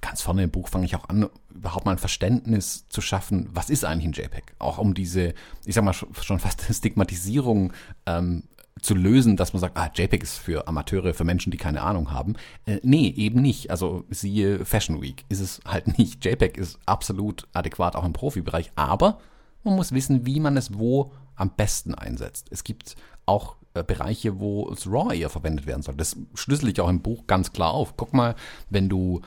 [0.00, 3.68] ganz vorne im Buch fange ich auch an, überhaupt mal ein Verständnis zu schaffen, was
[3.68, 4.54] ist eigentlich ein JPEG?
[4.58, 5.34] Auch um diese,
[5.66, 7.72] ich sag mal, schon fast Stigmatisierung
[8.06, 8.44] ähm,
[8.82, 12.10] zu lösen, dass man sagt, ah, JPEG ist für Amateure, für Menschen, die keine Ahnung
[12.10, 12.34] haben.
[12.66, 13.70] Äh, nee, eben nicht.
[13.70, 16.24] Also siehe Fashion Week ist es halt nicht.
[16.24, 19.18] JPEG ist absolut adäquat auch im Profibereich, aber
[19.64, 22.48] man muss wissen, wie man es wo am besten einsetzt.
[22.50, 25.94] Es gibt auch äh, Bereiche, wo es RAW eher verwendet werden soll.
[25.94, 27.96] Das schlüssel ich auch im Buch ganz klar auf.
[27.96, 28.34] Guck mal,
[28.68, 29.22] wenn du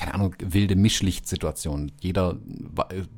[0.00, 1.92] keine Ahnung, wilde Mischlichtsituationen.
[2.00, 2.38] Jeder,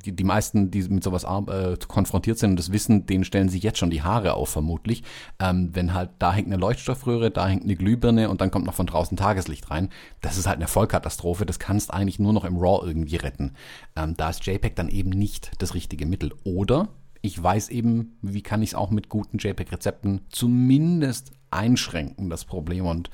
[0.04, 3.62] die, die meisten, die mit sowas äh, konfrontiert sind und das wissen, denen stellen sich
[3.62, 5.04] jetzt schon die Haare auf, vermutlich.
[5.38, 8.74] Ähm, wenn halt, da hängt eine Leuchtstoffröhre, da hängt eine Glühbirne und dann kommt noch
[8.74, 9.90] von draußen Tageslicht rein.
[10.22, 11.46] Das ist halt eine Vollkatastrophe.
[11.46, 13.54] Das kannst eigentlich nur noch im RAW irgendwie retten.
[13.94, 16.34] Ähm, da ist JPEG dann eben nicht das richtige Mittel.
[16.42, 16.88] Oder
[17.20, 22.86] ich weiß eben, wie kann ich es auch mit guten JPEG-Rezepten zumindest einschränken, das Problem
[22.86, 23.08] und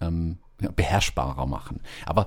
[0.00, 1.82] ähm, beherrschbarer machen.
[2.04, 2.26] Aber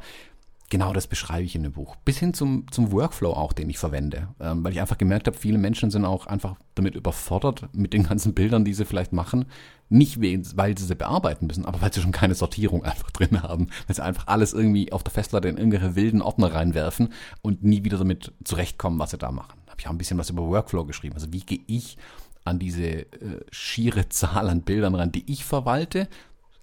[0.69, 1.95] Genau das beschreibe ich in dem Buch.
[1.97, 4.29] Bis hin zum, zum Workflow auch, den ich verwende.
[4.39, 8.03] Ähm, weil ich einfach gemerkt habe, viele Menschen sind auch einfach damit überfordert mit den
[8.03, 9.45] ganzen Bildern, die sie vielleicht machen.
[9.89, 13.67] Nicht, weil sie sie bearbeiten müssen, aber weil sie schon keine Sortierung einfach drin haben.
[13.85, 17.09] Weil sie einfach alles irgendwie auf der Festplatte in irgendwelche wilden Ordner reinwerfen
[17.43, 19.59] und nie wieder damit zurechtkommen, was sie da machen.
[19.67, 21.13] Habe ich auch ein bisschen was über Workflow geschrieben.
[21.13, 21.97] Also wie gehe ich
[22.43, 26.07] an diese äh, schiere Zahl an Bildern ran, die ich verwalte,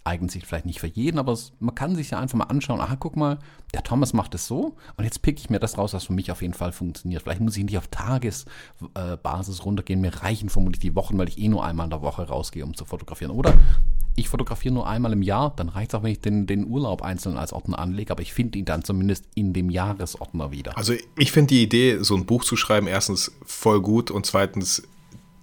[0.04, 2.80] eignet sich vielleicht nicht für jeden, aber es, man kann sich ja einfach mal anschauen,
[2.80, 3.38] aha, guck mal,
[3.72, 6.30] der Thomas macht es so und jetzt pick ich mir das raus, was für mich
[6.30, 7.22] auf jeden Fall funktioniert.
[7.22, 11.38] Vielleicht muss ich nicht auf Tagesbasis äh, runtergehen, mir reichen vermutlich die Wochen, weil ich
[11.38, 13.32] eh nur einmal in der Woche rausgehe, um zu fotografieren.
[13.32, 13.54] Oder
[14.14, 17.02] ich fotografiere nur einmal im Jahr, dann reicht es auch, wenn ich den, den Urlaub
[17.02, 20.76] einzeln als Ordner anlege, aber ich finde ihn dann zumindest in dem Jahresordner wieder.
[20.76, 24.82] Also ich finde die Idee, so ein Buch zu schreiben, erstens voll gut und zweitens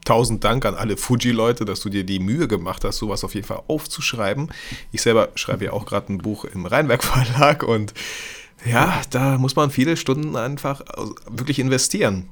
[0.06, 3.48] tausend Dank an alle Fuji-Leute, dass du dir die Mühe gemacht hast, sowas auf jeden
[3.48, 4.50] Fall aufzuschreiben.
[4.92, 7.94] Ich selber schreibe ja auch gerade ein Buch im Rheinwerk Verlag und
[8.66, 10.82] ja, da muss man viele Stunden einfach
[11.30, 12.30] wirklich investieren.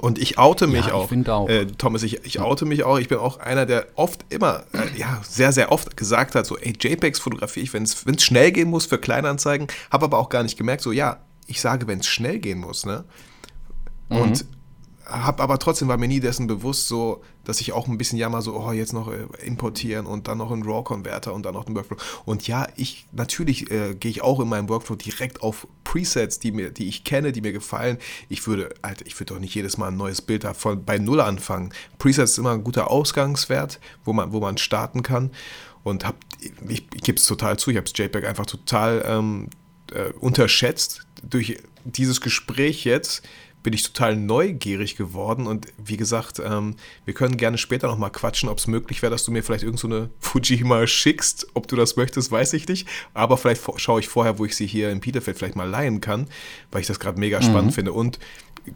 [0.00, 1.10] Und ich oute mich ja, auch.
[1.28, 1.48] auch.
[1.48, 2.98] Äh, Thomas, ich, ich oute mich auch.
[2.98, 6.58] Ich bin auch einer, der oft immer, äh, ja, sehr, sehr oft gesagt hat, so,
[6.58, 10.42] ey, JPEGs fotografiere ich, wenn es schnell gehen muss für Kleinanzeigen, habe aber auch gar
[10.42, 13.04] nicht gemerkt, so, ja, ich sage, wenn es schnell gehen muss, ne?
[14.08, 14.55] Und mhm
[15.06, 18.42] habe aber trotzdem war mir nie dessen bewusst, so, dass ich auch ein bisschen jammer,
[18.42, 21.76] so, oh, jetzt noch äh, importieren und dann noch einen RAW-Converter und dann noch einen
[21.76, 21.96] Workflow.
[22.24, 26.50] Und ja, ich, natürlich äh, gehe ich auch in meinem Workflow direkt auf Presets, die
[26.50, 27.98] mir, die ich kenne, die mir gefallen.
[28.28, 31.20] Ich würde, Alter, ich würde doch nicht jedes Mal ein neues Bild von, bei Null
[31.20, 31.72] anfangen.
[31.98, 35.30] Presets ist immer ein guter Ausgangswert, wo man, wo man starten kann.
[35.84, 39.50] Und hab, ich, ich gebe es total zu, ich habe das JPEG einfach total ähm,
[39.92, 41.06] äh, unterschätzt.
[41.22, 43.22] Durch dieses Gespräch jetzt
[43.66, 48.48] bin ich total neugierig geworden und wie gesagt, ähm, wir können gerne später nochmal quatschen,
[48.48, 51.48] ob es möglich wäre, dass du mir vielleicht irgendeine so Fuji mal schickst.
[51.54, 52.86] Ob du das möchtest, weiß ich nicht.
[53.12, 56.28] Aber vielleicht schaue ich vorher, wo ich sie hier in Peterfeld vielleicht mal leihen kann,
[56.70, 57.74] weil ich das gerade mega spannend mhm.
[57.74, 57.92] finde.
[57.92, 58.20] Und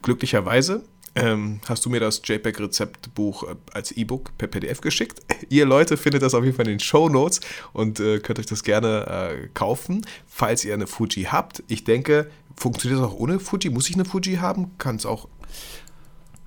[0.02, 0.82] glücklicherweise
[1.14, 5.20] ähm, hast du mir das JPEG-Rezeptbuch äh, als E-Book per PDF geschickt.
[5.50, 7.38] Ihr Leute findet das auf jeden Fall in den Show Notes
[7.72, 11.62] und äh, könnt euch das gerne äh, kaufen, falls ihr eine Fuji habt.
[11.68, 13.70] Ich denke, Funktioniert das auch ohne Fuji?
[13.70, 14.76] Muss ich eine Fuji haben?
[14.78, 15.28] Kann es auch.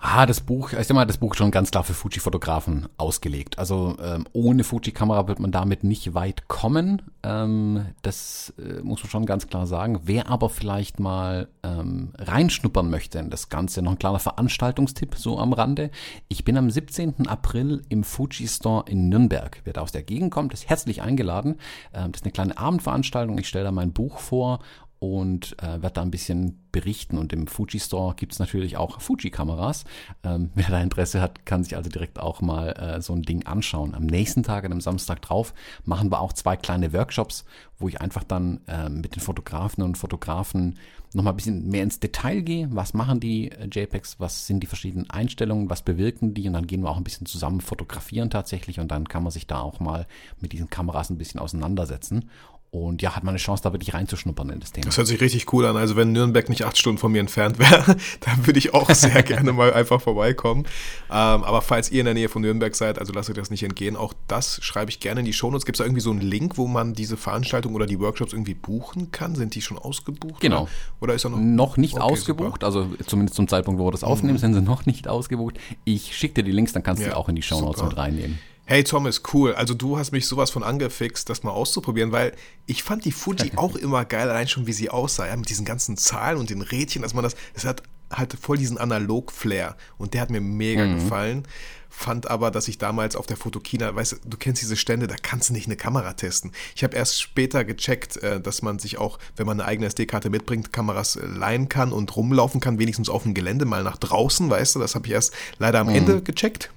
[0.06, 3.58] Ah, das Buch, ich sag mal, das Buch ist schon ganz klar für Fuji-Fotografen ausgelegt.
[3.58, 7.01] Also ähm, ohne Fuji-Kamera wird man damit nicht weit kommen.
[7.24, 10.01] Ähm, das äh, muss man schon ganz klar sagen.
[10.04, 15.39] Wer aber vielleicht mal ähm, reinschnuppern möchte in das Ganze, noch ein kleiner Veranstaltungstipp so
[15.39, 15.89] am Rande.
[16.28, 17.26] Ich bin am 17.
[17.30, 19.62] April im Fuji Store in Nürnberg.
[19.64, 21.56] Wer da aus der Gegend kommt, ist herzlich eingeladen.
[21.93, 23.38] Ähm, das ist eine kleine Abendveranstaltung.
[23.38, 24.60] Ich stelle da mein Buch vor
[25.04, 27.18] und äh, werde da ein bisschen berichten.
[27.18, 29.84] Und im Fuji Store gibt es natürlich auch Fuji-Kameras.
[30.24, 33.45] Ähm, wer da Interesse hat, kann sich also direkt auch mal äh, so ein Ding
[33.45, 33.95] anschauen.
[33.95, 37.43] Am nächsten Tag, an einem Samstag drauf, machen wir auch zwei kleine Workshops,
[37.78, 40.80] wo ich einfach dann äh, mit den Fotografen und Fotografen
[41.14, 42.70] nochmal ein bisschen mehr ins Detail gehe.
[42.72, 44.22] Was machen die äh, JPEGs?
[44.22, 45.70] Was sind die verschiedenen Einstellungen?
[45.70, 46.47] Was bewirken die?
[46.47, 48.80] Und dann gehen wir auch ein bisschen zusammen fotografieren tatsächlich.
[48.80, 50.08] Und dann kann man sich da auch mal
[50.39, 52.30] mit diesen Kameras ein bisschen auseinandersetzen.
[52.74, 54.88] Und ja, hat man eine Chance, da wirklich reinzuschnuppern in das Thema.
[54.88, 55.78] Das hört sich richtig cool an.
[55.78, 59.21] Also wenn Nürnberg nicht acht Stunden von mir entfernt wäre, dann würde ich auch sehr
[59.24, 60.63] gerne mal einfach vorbeikommen.
[61.11, 63.61] Ähm, aber falls ihr in der Nähe von Nürnberg seid, also lasst euch das nicht
[63.61, 63.95] entgehen.
[63.95, 65.67] Auch das schreibe ich gerne in die Shownotes.
[65.67, 68.55] Gibt es da irgendwie so einen Link, wo man diese Veranstaltung oder die Workshops irgendwie
[68.55, 69.36] buchen kann?
[69.36, 70.41] Sind die schon ausgebucht?
[70.41, 70.67] Genau.
[70.99, 71.38] Oder, ist er noch?
[71.38, 72.63] Noch nicht okay, ausgebucht.
[72.63, 72.65] Super.
[72.65, 74.39] Also zumindest zum Zeitpunkt, wo wir das aufnehmen, mhm.
[74.39, 75.59] sind sie noch nicht ausgebucht.
[75.86, 78.39] Ich schicke dir die Links, dann kannst du die auch in die Shownotes mit reinnehmen.
[78.66, 79.53] Hey Thomas, cool.
[79.53, 82.34] Also du hast mich sowas von angefixt, das mal auszuprobieren, weil
[82.66, 85.66] ich fand die Fuji auch immer geil, allein schon wie sie aussah, ja, mit diesen
[85.66, 90.14] ganzen Zahlen und den Rädchen, dass man das, es hat halt voll diesen Analog-Flair und
[90.14, 90.95] der hat mir mega mhm.
[90.95, 91.47] gefallen.
[91.89, 95.16] Fand aber, dass ich damals auf der Fotokina, weißt du, du kennst diese Stände, da
[95.22, 96.51] kannst du nicht eine Kamera testen.
[96.76, 100.32] Ich habe erst später gecheckt, äh, dass man sich auch, wenn man eine eigene SD-Karte
[100.32, 104.49] mitbringt, Kameras äh, leihen kann und rumlaufen kann, wenigstens auf dem Gelände mal nach draußen,
[104.49, 105.95] weißt du, das habe ich erst leider am mhm.
[105.95, 106.72] Ende gecheckt.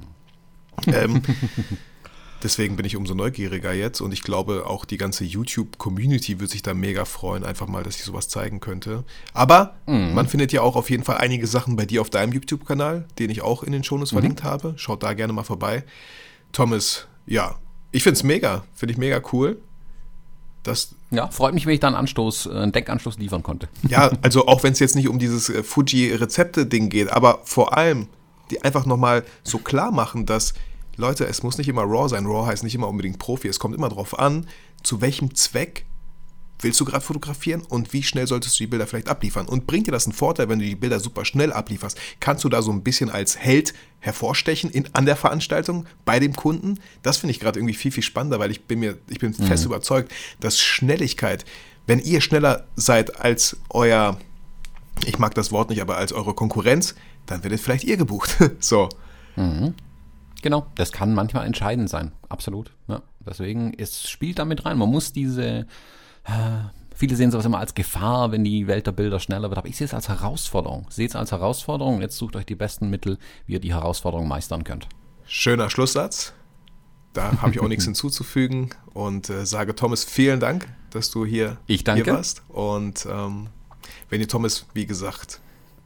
[0.86, 1.22] Ähm,
[2.42, 6.62] deswegen bin ich umso neugieriger jetzt und ich glaube, auch die ganze YouTube-Community wird sich
[6.62, 9.04] da mega freuen, einfach mal, dass ich sowas zeigen könnte.
[9.32, 10.14] Aber mhm.
[10.14, 13.30] man findet ja auch auf jeden Fall einige Sachen bei dir auf deinem YouTube-Kanal, den
[13.30, 14.16] ich auch in den Shownotes mhm.
[14.16, 14.74] verlinkt habe.
[14.76, 15.84] Schaut da gerne mal vorbei.
[16.52, 17.56] Thomas, ja,
[17.92, 19.60] ich finde es mega, finde ich mega cool.
[20.62, 23.68] Das, Ja, freut mich, wenn ich da einen Anstoß, äh, einen Denkanstoß liefern konnte.
[23.88, 28.08] ja, also auch wenn es jetzt nicht um dieses äh, Fuji-Rezepte-Ding geht, aber vor allem
[28.50, 30.54] die einfach nochmal so klar machen, dass,
[30.96, 32.26] Leute, es muss nicht immer Raw sein.
[32.26, 33.48] Raw heißt nicht immer unbedingt Profi.
[33.48, 34.46] Es kommt immer darauf an,
[34.82, 35.84] zu welchem Zweck
[36.60, 39.46] willst du gerade fotografieren und wie schnell solltest du die Bilder vielleicht abliefern?
[39.46, 41.98] Und bringt dir das einen Vorteil, wenn du die Bilder super schnell ablieferst?
[42.20, 46.34] Kannst du da so ein bisschen als Held hervorstechen in, an der Veranstaltung bei dem
[46.34, 46.80] Kunden?
[47.02, 49.64] Das finde ich gerade irgendwie viel, viel spannender, weil ich bin mir, ich bin fest
[49.64, 51.44] überzeugt, dass Schnelligkeit,
[51.86, 54.18] wenn ihr schneller seid als euer,
[55.04, 56.94] ich mag das Wort nicht, aber als eure Konkurrenz,
[57.26, 58.36] dann werdet vielleicht ihr gebucht.
[58.60, 58.88] so.
[60.42, 62.70] Genau, das kann manchmal entscheidend sein, absolut.
[62.88, 64.78] Ja, deswegen, es spielt damit rein.
[64.78, 65.66] Man muss diese,
[66.24, 66.58] äh,
[66.94, 69.76] viele sehen sowas immer als Gefahr, wenn die Welt der Bilder schneller wird, aber ich
[69.76, 70.86] sehe es als Herausforderung.
[70.88, 74.28] Seht es als Herausforderung und jetzt sucht euch die besten Mittel, wie ihr die Herausforderung
[74.28, 74.88] meistern könnt.
[75.26, 76.32] Schöner Schlusssatz.
[77.12, 81.56] Da habe ich auch nichts hinzuzufügen und äh, sage Thomas vielen Dank, dass du hier,
[81.66, 82.04] Ich danke.
[82.04, 82.42] hier warst.
[82.48, 83.48] Und ähm,
[84.10, 85.40] wenn ihr Thomas, wie gesagt,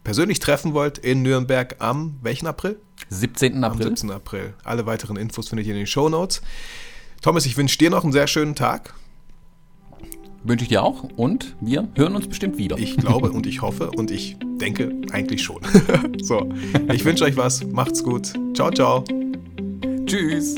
[0.04, 2.78] persönlich treffen wollt in Nürnberg am welchen April?
[3.08, 3.56] 17.
[3.56, 3.88] Am April.
[3.88, 4.10] 17.
[4.10, 4.54] April.
[4.64, 6.42] Alle weiteren Infos findet ihr in den Show Notes.
[7.22, 8.94] Thomas, ich wünsche dir noch einen sehr schönen Tag.
[10.42, 12.78] Wünsche ich dir auch und wir hören uns bestimmt wieder.
[12.78, 15.60] Ich glaube und ich hoffe und ich denke eigentlich schon.
[16.22, 16.48] so,
[16.92, 17.62] ich wünsche euch was.
[17.64, 18.32] Macht's gut.
[18.54, 19.04] Ciao, ciao.
[20.06, 20.56] Tschüss.